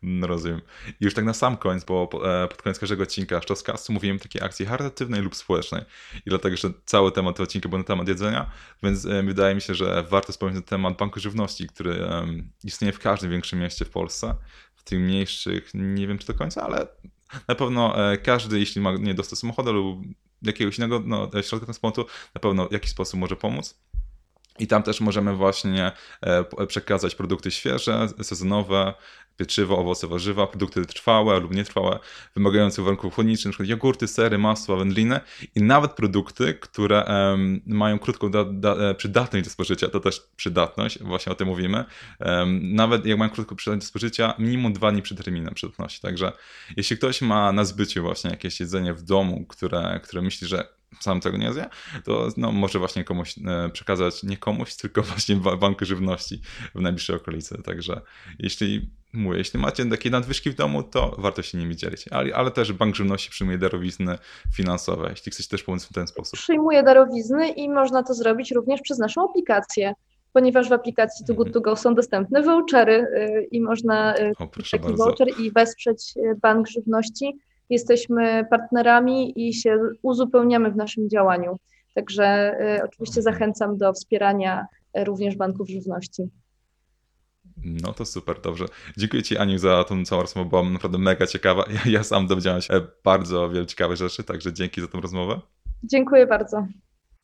No 0.02 0.26
rozumiem. 0.32 0.60
I 1.00 1.04
już 1.04 1.14
tak 1.14 1.24
na 1.24 1.34
sam 1.34 1.56
koniec, 1.56 1.84
bo 1.84 2.10
e, 2.44 2.48
pod 2.48 2.62
koniec 2.62 2.78
każdego 2.78 3.02
odcinka 3.02 3.40
Szczoskastu 3.40 3.92
mówiłem 3.92 4.18
takiej 4.18 4.42
akcji 4.42 4.66
charytatywnej 4.66 5.22
lub 5.22 5.36
społecznej. 5.36 5.82
I 6.26 6.30
dlatego, 6.30 6.56
że 6.56 6.72
cały 6.84 7.12
temat 7.12 7.36
tego 7.36 7.44
odcinka 7.44 7.68
był 7.68 7.78
na 7.78 7.84
temat 7.84 8.08
jedzenia, 8.08 8.50
więc 8.82 9.06
e, 9.06 9.22
wydaje 9.22 9.54
mi 9.54 9.60
się, 9.60 9.74
że 9.74 10.02
warto 10.10 10.32
wspomnieć 10.32 10.56
na 10.56 10.62
temat 10.62 10.96
Banku 10.96 11.20
Żywności, 11.20 11.66
który 11.66 12.08
istnieje 12.64 12.92
w 12.92 12.98
każdym 12.98 13.30
większym 13.30 13.58
mieście 13.58 13.84
w 13.84 13.90
Polsce 13.90 14.34
w 14.76 14.84
tych 14.84 15.00
mniejszych 15.00 15.70
nie 15.74 16.06
wiem 16.06 16.18
czy 16.18 16.26
do 16.26 16.34
końca, 16.34 16.62
ale 16.62 16.86
na 17.48 17.54
pewno 17.54 18.12
e, 18.12 18.18
każdy, 18.18 18.58
jeśli 18.58 18.80
ma 18.80 18.92
nie 18.92 19.14
dostać 19.14 19.38
samochodu 19.38 19.72
lub 19.72 20.02
jakiegoś 20.42 20.78
innego 20.78 21.02
no, 21.06 21.30
środka 21.42 21.66
transportu, 21.66 22.06
na 22.34 22.40
pewno 22.40 22.68
w 22.68 22.72
jakiś 22.72 22.90
sposób 22.90 23.20
może 23.20 23.36
pomóc. 23.36 23.80
I 24.60 24.66
tam 24.66 24.82
też 24.82 25.00
możemy 25.00 25.34
właśnie 25.36 25.92
e, 26.20 26.66
przekazać 26.66 27.14
produkty 27.14 27.50
świeże, 27.50 28.08
sezonowe, 28.22 28.94
pieczywo, 29.40 29.78
owoce, 29.78 30.08
warzywa, 30.08 30.46
produkty 30.46 30.86
trwałe 30.86 31.40
lub 31.40 31.54
nietrwałe, 31.54 31.98
wymagające 32.34 32.82
warunków 32.82 33.14
chłodniczych, 33.14 33.46
np. 33.46 33.64
jogurty, 33.64 34.08
sery, 34.08 34.38
masła, 34.38 34.76
wędliny 34.76 35.20
i 35.54 35.62
nawet 35.62 35.92
produkty, 35.92 36.54
które 36.54 37.04
um, 37.04 37.60
mają 37.66 37.98
krótką 37.98 38.30
da, 38.30 38.44
da, 38.44 38.74
e, 38.74 38.94
przydatność 38.94 39.44
do 39.44 39.50
spożycia, 39.50 39.88
to 39.88 40.00
też 40.00 40.22
przydatność, 40.36 41.02
właśnie 41.02 41.32
o 41.32 41.34
tym 41.34 41.48
mówimy, 41.48 41.84
um, 42.20 42.74
nawet 42.74 43.06
jak 43.06 43.18
mają 43.18 43.30
krótką 43.30 43.56
przydatność 43.56 43.86
do 43.86 43.88
spożycia, 43.88 44.34
minimum 44.38 44.72
dwa 44.72 44.92
dni 44.92 45.02
przed 45.02 45.24
terminem 45.24 45.54
przydatności, 45.54 46.00
także 46.00 46.32
jeśli 46.76 46.96
ktoś 46.96 47.22
ma 47.22 47.52
na 47.52 47.64
zbyciu 47.64 48.02
właśnie 48.02 48.30
jakieś 48.30 48.60
jedzenie 48.60 48.94
w 48.94 49.02
domu, 49.02 49.44
które, 49.48 50.00
które 50.02 50.22
myśli, 50.22 50.46
że 50.46 50.79
sam 51.00 51.20
tego 51.20 51.36
nie 51.36 51.52
zje, 51.52 51.68
to 52.04 52.28
no, 52.36 52.52
może 52.52 52.78
właśnie 52.78 53.04
komuś 53.04 53.34
e, 53.38 53.70
przekazać, 53.70 54.22
nie 54.22 54.36
komuś, 54.36 54.76
tylko 54.76 55.02
właśnie 55.02 55.36
banku 55.36 55.84
żywności 55.84 56.40
w 56.74 56.80
najbliższej 56.80 57.16
okolicy. 57.16 57.62
Także 57.62 58.00
jeśli 58.38 58.90
mówię, 59.12 59.38
jeśli 59.38 59.60
macie 59.60 59.86
takie 59.86 60.10
nadwyżki 60.10 60.50
w 60.50 60.54
domu, 60.54 60.82
to 60.82 61.16
warto 61.18 61.42
się 61.42 61.58
nimi 61.58 61.76
dzielić. 61.76 62.08
Ale, 62.08 62.34
ale 62.34 62.50
też 62.50 62.72
bank 62.72 62.96
żywności 62.96 63.30
przyjmuje 63.30 63.58
darowizny 63.58 64.18
finansowe, 64.54 65.10
jeśli 65.10 65.32
chcecie 65.32 65.48
też 65.48 65.62
pomóc 65.62 65.84
w 65.84 65.92
ten 65.92 66.06
sposób. 66.06 66.38
Przyjmuje 66.38 66.82
darowizny 66.82 67.48
i 67.48 67.68
można 67.68 68.02
to 68.02 68.14
zrobić 68.14 68.50
również 68.50 68.80
przez 68.80 68.98
naszą 68.98 69.30
aplikację 69.30 69.94
ponieważ 70.32 70.68
w 70.68 70.72
aplikacji 70.72 71.26
Too 71.26 71.34
Good 71.34 71.46
mhm. 71.46 71.52
To 71.52 71.70
Go 71.70 71.76
są 71.76 71.94
dostępne 71.94 72.42
vouchery 72.42 72.92
y, 72.92 73.48
i 73.50 73.60
można 73.60 74.18
y, 74.18 74.32
o, 74.38 74.46
taki 74.46 74.82
bardzo. 74.82 75.04
voucher 75.04 75.28
i 75.38 75.50
wesprzeć 75.50 76.14
y, 76.16 76.34
Bank 76.42 76.68
Żywności 76.68 77.38
jesteśmy 77.70 78.46
partnerami 78.50 79.48
i 79.48 79.54
się 79.54 79.78
uzupełniamy 80.02 80.70
w 80.70 80.76
naszym 80.76 81.08
działaniu. 81.08 81.56
Także 81.94 82.56
y, 82.78 82.84
oczywiście 82.84 83.22
zachęcam 83.22 83.78
do 83.78 83.92
wspierania 83.92 84.66
y, 84.98 85.04
również 85.04 85.36
banków 85.36 85.68
żywności. 85.68 86.30
No 87.64 87.92
to 87.92 88.04
super, 88.04 88.40
dobrze. 88.40 88.64
Dziękuję 88.96 89.22
Ci 89.22 89.36
Aniu 89.36 89.58
za 89.58 89.84
tą 89.84 90.04
całą 90.04 90.22
rozmowę, 90.22 90.48
była 90.50 90.62
naprawdę 90.62 90.98
mega 90.98 91.26
ciekawa. 91.26 91.64
Ja, 91.74 91.90
ja 91.90 92.02
sam 92.04 92.26
dowiedziałem 92.26 92.60
się 92.60 92.80
bardzo 93.04 93.50
wiele 93.50 93.66
ciekawych 93.66 93.96
rzeczy, 93.96 94.24
także 94.24 94.52
dzięki 94.52 94.80
za 94.80 94.86
tę 94.86 95.00
rozmowę. 95.00 95.40
Dziękuję 95.82 96.26
bardzo. 96.26 96.66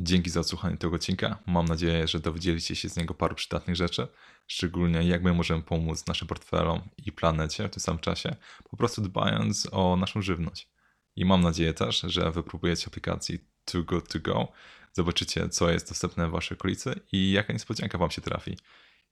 Dzięki 0.00 0.30
za 0.30 0.40
odsłuchanie 0.40 0.76
tego 0.76 0.96
odcinka. 0.96 1.38
Mam 1.46 1.64
nadzieję, 1.64 2.08
że 2.08 2.20
dowiedzieliście 2.20 2.76
się 2.76 2.88
z 2.88 2.96
niego 2.96 3.14
paru 3.14 3.34
przydatnych 3.34 3.76
rzeczy, 3.76 4.08
szczególnie 4.46 5.02
jak 5.02 5.22
my 5.22 5.32
możemy 5.32 5.62
pomóc 5.62 6.06
naszym 6.06 6.28
portfelom 6.28 6.80
i 7.06 7.12
planecie 7.12 7.68
w 7.68 7.70
tym 7.70 7.80
samym 7.80 8.00
czasie, 8.00 8.36
po 8.70 8.76
prostu 8.76 9.02
dbając 9.02 9.68
o 9.72 9.96
naszą 9.96 10.22
żywność. 10.22 10.68
I 11.16 11.24
mam 11.24 11.40
nadzieję 11.40 11.74
też, 11.74 12.00
że 12.00 12.32
wypróbujecie 12.32 12.86
aplikacji 12.86 13.38
Too 13.64 13.82
Good 13.82 14.08
To 14.08 14.20
Go, 14.20 14.48
zobaczycie, 14.92 15.48
co 15.48 15.70
jest 15.70 15.88
dostępne 15.88 16.28
w 16.28 16.30
waszej 16.30 16.58
okolicy 16.58 17.00
i 17.12 17.30
jaka 17.32 17.52
niespodzianka 17.52 17.98
wam 17.98 18.10
się 18.10 18.22
trafi. 18.22 18.58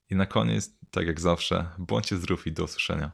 I 0.09 0.15
na 0.15 0.25
koniec, 0.25 0.77
tak 0.91 1.07
jak 1.07 1.21
zawsze, 1.21 1.69
bądźcie 1.77 2.17
zdrowi 2.17 2.51
do 2.51 2.63
usłyszenia. 2.63 3.11